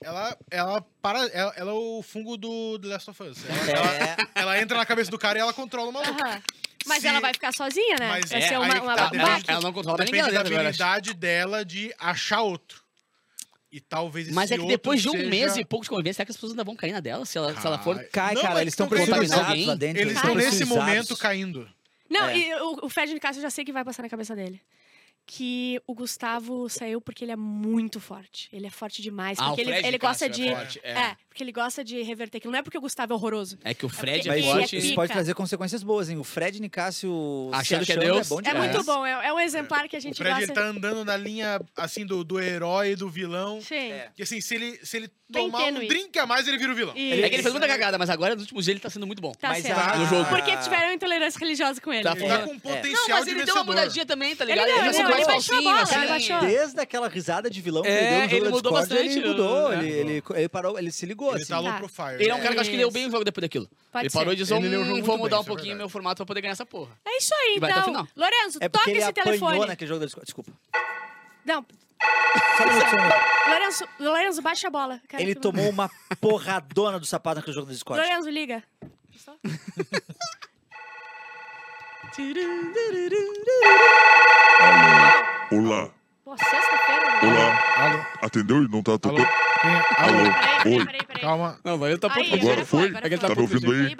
Ela, 0.03 0.35
ela, 0.49 0.81
para, 1.01 1.25
ela, 1.27 1.53
ela 1.55 1.71
é 1.71 1.73
o 1.73 2.01
fungo 2.01 2.35
do 2.35 2.79
The 2.79 2.87
Last 2.87 3.09
of 3.11 3.23
Us. 3.23 3.37
Ela, 3.47 3.71
ela- 3.71 3.95
É, 4.03 4.17
ela 4.35 4.59
entra 4.61 4.77
na 4.77 4.85
cabeça 4.85 5.11
do 5.11 5.19
cara 5.19 5.37
e 5.37 5.41
ela 5.41 5.53
controla 5.53 5.89
o 5.89 5.93
maluco. 5.93 6.21
Aham. 6.23 6.41
Mas 6.87 7.01
Se- 7.03 7.07
ela 7.07 7.19
vai 7.19 7.31
ficar 7.31 7.51
sozinha, 7.53 7.95
né? 7.99 8.07
Mas 8.09 8.29
vai 8.31 8.41
é, 8.41 8.47
ser 8.47 8.57
uma, 8.57 8.81
uma 8.81 8.95
tá, 8.95 9.03
baque. 9.03 9.17
depende- 9.17 9.45
Ela 9.51 9.61
não 9.61 9.71
controla 9.71 9.97
mais 9.99 10.09
ninguém 10.09 10.23
Depende 10.23 10.49
da 10.49 10.57
habilidade 10.59 11.13
dela 11.13 11.63
de 11.63 11.93
achar 11.99 12.41
outro. 12.41 12.81
E 13.71 13.79
talvez 13.79 14.25
esse 14.27 14.35
Mas 14.35 14.51
é 14.51 14.57
que 14.57 14.65
depois 14.65 14.99
de 15.01 15.07
um 15.07 15.11
seja- 15.11 15.29
mês 15.29 15.55
e 15.57 15.63
pouco 15.63 15.83
de 15.85 15.89
convivência, 15.89 16.15
será 16.17 16.25
que 16.25 16.31
as 16.31 16.35
pessoas 16.35 16.53
ainda 16.53 16.63
vão 16.63 16.75
cair 16.75 16.91
na 16.91 16.99
dela? 16.99 17.23
Se 17.25 17.37
ela, 17.37 17.55
se 17.59 17.65
ela 17.65 17.77
for. 17.77 18.03
Cai. 18.11 18.33
Não, 18.33 18.41
cara, 18.41 18.61
eles 18.61 18.73
estão 18.73 18.87
alguém. 18.87 19.65
lá 19.67 19.75
dentro. 19.75 20.01
Eles 20.01 20.15
estão 20.15 20.33
nesse 20.33 20.65
momento 20.65 21.15
caindo. 21.15 21.69
Não, 22.09 22.25
É. 22.27 22.37
e 22.37 22.53
o, 22.55 22.85
o 22.85 22.89
Fred 22.89 23.13
Nicasso 23.13 23.37
eu 23.37 23.43
já 23.43 23.49
sei 23.51 23.63
que 23.63 23.71
vai 23.71 23.85
passar 23.85 24.01
na 24.01 24.09
cabeça 24.09 24.35
dele. 24.35 24.59
Que 25.33 25.81
o 25.87 25.93
Gustavo 25.93 26.67
saiu 26.67 26.99
porque 26.99 27.23
ele 27.23 27.31
é 27.31 27.37
muito 27.37 28.01
forte. 28.01 28.49
Ele 28.51 28.67
é 28.67 28.69
forte 28.69 29.01
demais. 29.01 29.39
Ah, 29.39 29.45
Porque 29.45 29.61
ele, 29.61 29.71
ele 29.71 29.97
gosta 29.97 30.27
Nicasso 30.27 30.41
de. 30.41 30.49
é 30.49 30.55
forte, 30.57 30.81
é. 30.83 30.91
é, 30.91 31.17
porque 31.31 31.41
ele 31.43 31.53
gosta 31.53 31.81
de 31.81 32.01
reverter 32.03 32.37
aquilo. 32.39 32.51
Não 32.51 32.59
é 32.59 32.61
porque 32.61 32.77
o 32.77 32.81
Gustavo 32.81 33.13
é 33.13 33.15
horroroso. 33.15 33.57
É 33.63 33.73
que 33.73 33.85
o 33.85 33.89
Fred 33.89 34.27
Mas 34.27 34.27
é 34.27 34.29
Mas 34.29 34.37
ele 34.39 34.47
forte. 34.59 34.75
isso, 34.77 34.85
isso 34.87 34.95
pode 34.95 35.13
trazer 35.13 35.33
consequências 35.33 35.81
boas, 35.81 36.09
hein? 36.09 36.17
O 36.17 36.23
Fred 36.25 36.59
Nicásio 36.61 37.49
se 37.53 37.55
Achando 37.55 37.85
que 37.85 37.91
é 37.93 37.95
achando 37.95 38.13
Deus. 38.13 38.27
bom 38.27 38.39
É 38.39 38.43
demais. 38.43 38.71
muito 38.73 38.85
bom. 38.85 39.05
É, 39.05 39.27
é 39.27 39.33
um 39.33 39.39
exemplar 39.39 39.87
que 39.87 39.95
a 39.95 39.99
O 39.99 40.01
gente 40.01 40.17
Fred 40.17 40.29
ele 40.37 40.47
gosta. 40.47 40.61
tá 40.61 40.67
andando 40.67 41.05
na 41.05 41.15
linha 41.15 41.61
assim 41.77 42.05
do, 42.05 42.23
do 42.23 42.39
herói 42.39 42.91
e 42.91 42.95
do 42.95 43.09
vilão. 43.09 43.61
Sim. 43.61 43.75
É. 43.75 44.09
Que 44.15 44.23
assim, 44.23 44.41
se 44.41 44.55
ele, 44.55 44.77
se 44.83 44.97
ele 44.97 45.09
Bem 45.29 45.49
tomar 45.49 45.63
um 45.67 45.87
drink 45.87 46.19
a 46.19 46.25
mais, 46.25 46.45
ele 46.45 46.57
vira 46.57 46.73
o 46.73 46.75
vilão. 46.75 46.93
E- 46.93 47.21
É 47.21 47.29
que 47.29 47.35
ele 47.35 47.41
fez 47.43 47.53
muita 47.53 47.67
cagada, 47.67 47.97
mas 47.97 48.09
agora 48.09 48.33
nos 48.35 48.43
últimos 48.43 48.65
dias 48.65 48.73
ele 48.73 48.81
tá 48.81 48.89
sendo 48.89 49.07
muito 49.07 49.21
bom. 49.21 49.31
Tá 49.31 49.47
Mas 49.49 49.63
certo. 49.63 49.97
No 49.99 50.05
jogo. 50.07 50.25
Porque 50.29 50.57
tiveram 50.57 50.91
intolerância 50.91 51.39
religiosa 51.39 51.79
com 51.79 51.93
ele. 51.93 52.03
Tá 52.03 52.11
Ele 52.13 52.25
É. 52.25 52.27
tá 52.27 52.39
com 52.43 52.59
potencial 52.59 53.07
Não, 53.07 53.15
mas 53.15 53.25
de 53.25 53.31
ele 53.31 53.45
deu 53.45 53.55
uma 53.55 53.63
mudadinha 53.63 54.05
também, 54.05 54.35
tá 54.35 54.43
ligado? 54.43 54.67
Ele 54.67 54.71
ele 54.73 54.81
mais 54.81 54.97
ele 54.99 55.25
baixou 55.25 55.57
a 55.57 55.61
bola, 55.61 55.81
assim. 55.83 55.95
ele 55.95 56.07
baixou. 56.07 56.39
Desde 56.41 56.79
aquela 56.81 57.07
risada 57.07 57.49
de 57.49 57.61
vilão 57.61 57.81
que 57.83 57.87
É, 57.87 57.93
ele 57.93 58.01
deu 58.01 58.11
no 58.11 58.21
jogo 58.23 58.35
ele 58.35 58.43
da 58.43 58.51
mudou 58.51 58.71
Discord, 58.73 58.89
bastante, 58.89 59.17
ele 59.19 59.27
mudou, 59.27 59.69
né? 59.69 59.77
ele, 59.77 59.91
ele, 59.93 60.23
ele 60.35 60.49
parou, 60.49 60.77
ele 60.77 60.91
se 60.91 61.05
ligou, 61.05 61.20
Ele 61.29 61.41
assim. 61.43 61.53
tá 61.53 61.59
low 61.59 61.71
Tá. 61.71 61.77
profile. 61.77 62.23
Ele 62.23 62.29
é 62.29 62.35
um 62.35 62.37
cara 62.39 62.49
que 62.51 62.57
eu 62.57 62.61
acho 62.61 62.69
que 62.69 62.77
leu 62.77 62.87
Isso. 62.87 62.93
bem 62.93 63.07
o 63.07 63.11
jogo 63.11 63.23
depois 63.23 63.41
daquilo. 63.41 63.69
Pode 63.91 64.03
ele 64.05 64.09
ser. 64.09 64.17
parou 64.17 64.33
e 64.33 64.35
disse, 64.35 64.53
Ele 64.53 64.77
hum, 64.77 65.03
vou 65.03 65.17
mudar 65.17 65.37
bem, 65.37 65.39
um 65.39 65.43
é 65.43 65.45
pouquinho 65.45 65.57
verdade. 65.67 65.77
meu 65.77 65.89
formato 65.89 66.15
pra 66.17 66.25
poder 66.25 66.41
ganhar 66.41 66.53
essa 66.53 66.65
porra. 66.65 66.91
É 67.05 67.17
isso 67.17 67.33
aí, 67.33 67.53
E 67.55 67.57
então. 67.57 68.07
Lorenzo, 68.15 68.57
É 68.61 68.69
toca 68.69 68.91
esse 68.91 69.13
telefone. 69.13 69.65
naquele 69.65 69.87
jogo 69.87 69.99
da 69.99 70.05
Discord. 70.05 70.25
Desculpa. 70.25 70.51
Não. 71.45 71.65
Lorenzo, 73.49 73.87
Lorenzo, 73.99 74.41
baixa 74.41 74.67
a 74.67 74.71
bola. 74.71 74.99
Quero 75.07 75.21
Ele 75.21 75.35
tomou 75.35 75.69
uma 75.69 75.89
porradona 76.19 76.99
do 76.99 77.05
sapato 77.05 77.37
naquele 77.37 77.53
jogo 77.53 77.67
da 77.67 77.73
Discord. 77.73 78.01
Lorenzo, 78.01 78.29
liga. 78.29 78.63
Só. 79.17 79.35
Olá, 85.51 85.89
Pô, 86.23 86.37
sexta-feira. 86.37 87.05
né? 87.05 87.19
olá. 87.23 87.85
Alô? 87.85 88.05
Atendeu 88.21 88.63
e 88.63 88.67
não 88.67 88.83
tá 88.83 88.91
Alô? 88.91 88.99
tocando? 88.99 89.27
É? 89.63 90.01
Alô? 90.01 90.77
Oi. 90.77 90.85
Calma. 91.21 91.59
Não, 91.63 91.77
mas 91.77 91.89
ele 91.91 91.99
tá 91.99 92.07
Aí, 92.11 92.33
Agora 92.33 92.41
agora 92.53 92.65
foi? 92.65 92.87
agora 92.87 93.05
É 93.05 93.09
que 93.09 93.13
ele 93.15 93.17
foi. 93.21 93.29
Tá 93.29 93.35
me 93.35 93.41
ouvindo 93.41 93.71
aí? 93.71 93.95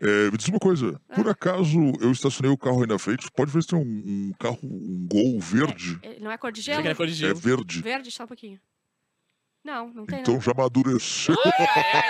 É, 0.00 0.30
me 0.30 0.38
diz 0.38 0.48
uma 0.48 0.58
coisa, 0.58 0.98
Ah. 1.10 1.14
por 1.14 1.28
acaso 1.28 1.78
eu 2.00 2.10
estacionei 2.10 2.50
o 2.50 2.56
carro 2.56 2.80
aí 2.80 2.86
na 2.88 2.98
frente? 2.98 3.30
Pode 3.36 3.50
ver 3.50 3.62
se 3.62 3.68
tem 3.68 3.78
um, 3.78 3.82
um 3.82 4.32
carro, 4.38 4.58
um 4.62 5.06
gol 5.10 5.38
verde? 5.40 5.98
É, 6.02 6.18
Não 6.20 6.30
é 6.30 6.38
cor 6.38 6.50
de 6.50 6.62
gelo? 6.62 6.80
era 6.84 6.94
cor 6.94 7.06
de 7.06 7.12
É 7.12 7.16
gelo. 7.16 7.36
verde. 7.38 7.82
Verde, 7.82 8.10
só 8.10 8.24
um 8.24 8.26
pouquinho. 8.26 8.58
Não, 9.64 9.88
não 9.94 10.04
tem 10.04 10.20
Então 10.20 10.34
não. 10.34 10.40
já 10.42 10.52
amadureceu. 10.52 11.34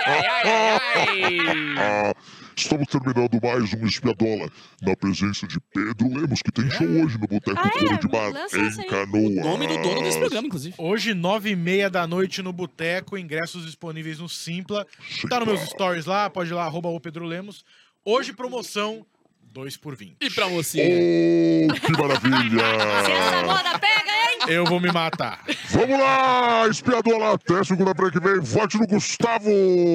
Ai, 0.05 0.25
ai, 0.25 0.45
ai, 0.45 1.29
ai. 1.77 2.13
Estamos 2.57 2.87
terminando 2.87 3.39
mais 3.41 3.73
um 3.73 3.85
Espiadola, 3.85 4.49
na 4.81 4.95
presença 4.95 5.47
de 5.47 5.57
Pedro 5.73 6.07
Lemos, 6.13 6.41
que 6.41 6.51
tem 6.51 6.69
show 6.69 6.85
hoje 6.87 7.17
no 7.17 7.27
Boteco 7.27 7.57
Ah, 7.61 7.67
é? 7.67 7.79
Foro 7.79 7.97
de 7.97 8.07
Lança 8.33 8.59
essa 8.59 8.81
em. 8.81 8.87
Canoas. 8.87 9.37
O 9.37 9.41
nome 9.49 9.67
do 9.67 9.77
dono 9.81 10.01
desse 10.03 10.19
programa, 10.19 10.47
inclusive. 10.47 10.75
Hoje, 10.77 11.13
nove 11.13 11.51
e 11.51 11.55
meia 11.55 11.89
da 11.89 12.05
noite 12.05 12.41
no 12.41 12.51
Boteco, 12.51 13.17
ingressos 13.17 13.65
disponíveis 13.65 14.19
no 14.19 14.27
Simpla. 14.27 14.85
Tá 15.29 15.39
nos 15.39 15.47
meus 15.47 15.61
stories 15.69 16.05
lá, 16.05 16.29
pode 16.29 16.49
ir 16.51 16.53
lá, 16.53 16.65
arroba 16.65 16.89
o 16.89 16.99
Pedro 16.99 17.23
Lemos. 17.25 17.63
Hoje, 18.03 18.33
promoção, 18.33 19.05
2 19.53 19.77
por 19.77 19.95
20. 19.95 20.17
E 20.21 20.29
pra 20.29 20.49
mocinha? 20.49 20.83
Oh, 20.85 21.73
que 21.73 21.85
Se 21.85 21.91
maravilha! 21.93 22.61
essa 23.07 23.45
moda 23.45 23.79
pega? 23.79 24.04
Eu 24.47 24.63
vou 24.65 24.79
me 24.79 24.91
matar. 24.91 25.39
Vamos 25.69 25.99
lá, 25.99 26.67
Espiadola, 26.69 27.33
até 27.33 27.63
segunda-feira 27.63 28.11
que 28.11 28.19
vem, 28.19 28.39
vote 28.39 28.77
no 28.77 28.85
Gustavo! 28.87 29.49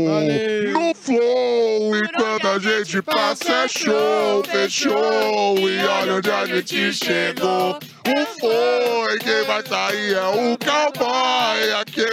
Valeu. 0.06 0.72
No 0.72 0.94
Flow, 0.94 1.96
enquanto 1.96 2.48
a 2.48 2.58
gente 2.58 3.00
passa 3.02 3.52
é 3.52 3.68
show, 3.68 4.42
fechou, 4.44 5.58
e 5.68 5.78
olha 5.86 6.14
onde 6.14 6.30
a 6.30 6.46
gente 6.46 6.92
chegou. 6.92 7.78
O 8.06 8.26
foi, 8.40 9.18
quem 9.20 9.44
vai 9.46 9.62
sair 9.66 10.14
é 10.14 10.28
o 10.28 10.58
cowboy, 10.58 11.72
aqui 11.80 12.04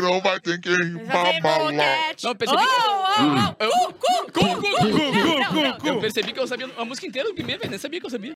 não 0.00 0.20
vai 0.20 0.40
ter 0.40 0.58
quem 0.60 0.94
babalar. 1.06 2.14
Não, 2.22 2.30
eu 2.30 2.34
percebi. 2.34 2.62
Oh, 2.62 2.64
oh, 3.60 3.64
Eu- 3.64 3.70
oh. 3.72 3.92
Eu 5.86 6.00
percebi 6.00 6.32
que 6.32 6.40
eu 6.40 6.46
sabia 6.46 6.68
a 6.76 6.84
música 6.84 7.06
inteira 7.06 7.28
do 7.28 7.34
Guimê, 7.34 7.56
velho. 7.58 7.70
Nem 7.70 7.78
sabia 7.78 8.00
que 8.00 8.06
eu 8.06 8.10
sabia. 8.10 8.35